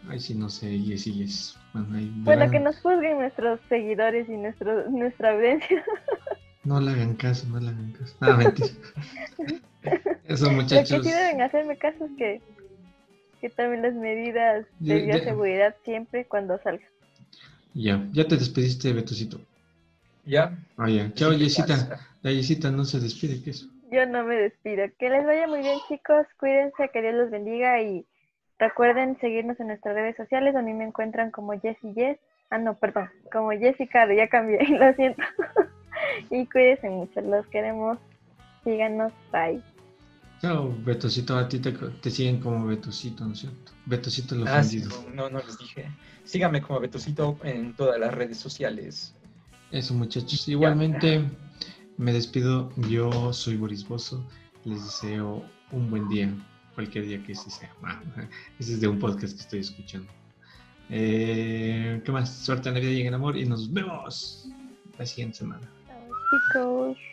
Ay, 0.09 0.19
sí, 0.19 0.35
no 0.35 0.49
sé, 0.49 0.69
y 0.71 0.97
sí, 0.97 1.23
es. 1.23 1.57
Bueno, 1.73 1.97
ahí 1.97 2.11
Bueno, 2.17 2.51
que 2.51 2.59
nos 2.59 2.75
juzguen 2.81 3.19
nuestros 3.19 3.59
seguidores 3.69 4.27
y 4.27 4.33
nuestro, 4.37 4.89
nuestra 4.89 5.31
audiencia. 5.33 5.83
No 6.65 6.79
le 6.79 6.91
hagan 6.91 7.15
caso, 7.15 7.45
no 7.47 7.59
le 7.59 7.67
hagan 7.67 7.91
caso. 7.91 8.15
Ah, 8.21 8.37
mentira. 8.37 8.69
Eso, 10.25 10.45
Lo 10.45 10.49
que 10.51 10.55
muchachos. 10.55 11.03
sí 11.05 11.11
deben 11.11 11.41
hacerme 11.41 11.77
caso 11.77 12.05
es 12.05 12.11
que, 12.17 12.41
que 13.41 13.49
tomen 13.49 13.81
las 13.81 13.93
medidas 13.93 14.65
de 14.79 15.01
bioseguridad 15.01 15.75
siempre 15.83 16.25
cuando 16.25 16.57
salga. 16.63 16.85
Ya, 17.73 18.07
ya 18.13 18.25
te 18.29 18.37
despediste, 18.37 18.93
Betosito. 18.93 19.41
¿Ya? 20.25 20.57
Ah, 20.77 20.89
ya. 20.89 21.13
Chao, 21.15 21.31
¿Qué 21.31 21.39
Yesita. 21.39 21.99
La 22.21 22.31
Yesita 22.31 22.71
no 22.71 22.85
se 22.85 23.01
despide, 23.01 23.41
¿qué 23.43 23.49
es? 23.49 23.67
Yo 23.93 24.05
no 24.07 24.23
me 24.23 24.35
despido. 24.35 24.85
Que 24.97 25.09
les 25.09 25.25
vaya 25.25 25.47
muy 25.47 25.59
bien, 25.59 25.77
chicos. 25.87 26.25
Cuídense, 26.39 26.89
que 26.91 27.01
Dios 27.01 27.13
los 27.13 27.29
bendiga 27.29 27.81
y 27.81 28.05
recuerden 28.57 29.17
seguirnos 29.19 29.59
en 29.59 29.67
nuestras 29.67 29.93
redes 29.93 30.15
sociales. 30.15 30.55
A 30.55 30.61
mí 30.61 30.73
me 30.73 30.85
encuentran 30.85 31.29
como 31.31 31.53
Jessie 31.59 31.93
Yes. 31.93 32.17
Ah, 32.49 32.57
no, 32.57 32.75
perdón, 32.75 33.09
como 33.31 33.51
Jessica, 33.51 34.05
ya 34.15 34.27
cambié, 34.27 34.59
lo 34.67 34.93
siento. 34.93 35.21
y 36.29 36.45
cuídense 36.47 36.89
mucho, 36.89 37.21
los 37.21 37.45
queremos. 37.47 37.97
Síganos, 38.63 39.11
bye. 39.31 39.61
Chao, 40.41 40.73
Betosito. 40.83 41.37
A 41.37 41.47
ti 41.47 41.59
te, 41.59 41.71
te 41.71 42.09
siguen 42.09 42.39
como 42.39 42.65
Betosito, 42.65 43.25
¿no 43.25 43.33
es 43.33 43.39
cierto? 43.39 43.71
Betosito 43.85 44.35
el 44.35 44.47
Ah, 44.47 44.63
sí, 44.63 44.79
ofendido. 44.79 45.11
no, 45.13 45.29
no 45.29 45.39
les 45.39 45.57
dije. 45.57 45.85
Síganme 46.23 46.61
como 46.61 46.79
Betosito 46.79 47.37
en 47.43 47.75
todas 47.75 47.99
las 47.99 48.13
redes 48.13 48.37
sociales. 48.37 49.15
Eso, 49.71 49.93
muchachos. 49.93 50.47
Igualmente, 50.47 51.23
me 51.97 52.13
despido. 52.13 52.71
Yo 52.89 53.33
soy 53.33 53.57
Boris 53.57 53.87
Bozo. 53.87 54.23
Les 54.65 54.83
deseo 54.83 55.43
un 55.71 55.89
buen 55.89 56.07
día, 56.09 56.33
cualquier 56.75 57.05
día 57.05 57.23
que 57.23 57.33
ese 57.33 57.49
sea. 57.49 57.73
Ah, 57.83 58.01
ese 58.59 58.73
es 58.73 58.81
de 58.81 58.87
un 58.87 58.99
podcast 58.99 59.35
que 59.35 59.41
estoy 59.41 59.59
escuchando. 59.59 60.11
Eh, 60.89 62.01
¿Qué 62.03 62.11
más? 62.11 62.33
Suerte 62.33 62.69
en 62.69 62.75
la 62.75 62.81
vida 62.81 62.91
y 62.91 63.01
en 63.01 63.07
el 63.07 63.13
amor. 63.13 63.37
Y 63.37 63.45
nos 63.45 63.71
vemos 63.71 64.49
la 64.97 65.05
siguiente 65.05 65.39
semana. 65.39 65.69
Chao, 65.87 66.93
chicos. 66.93 67.12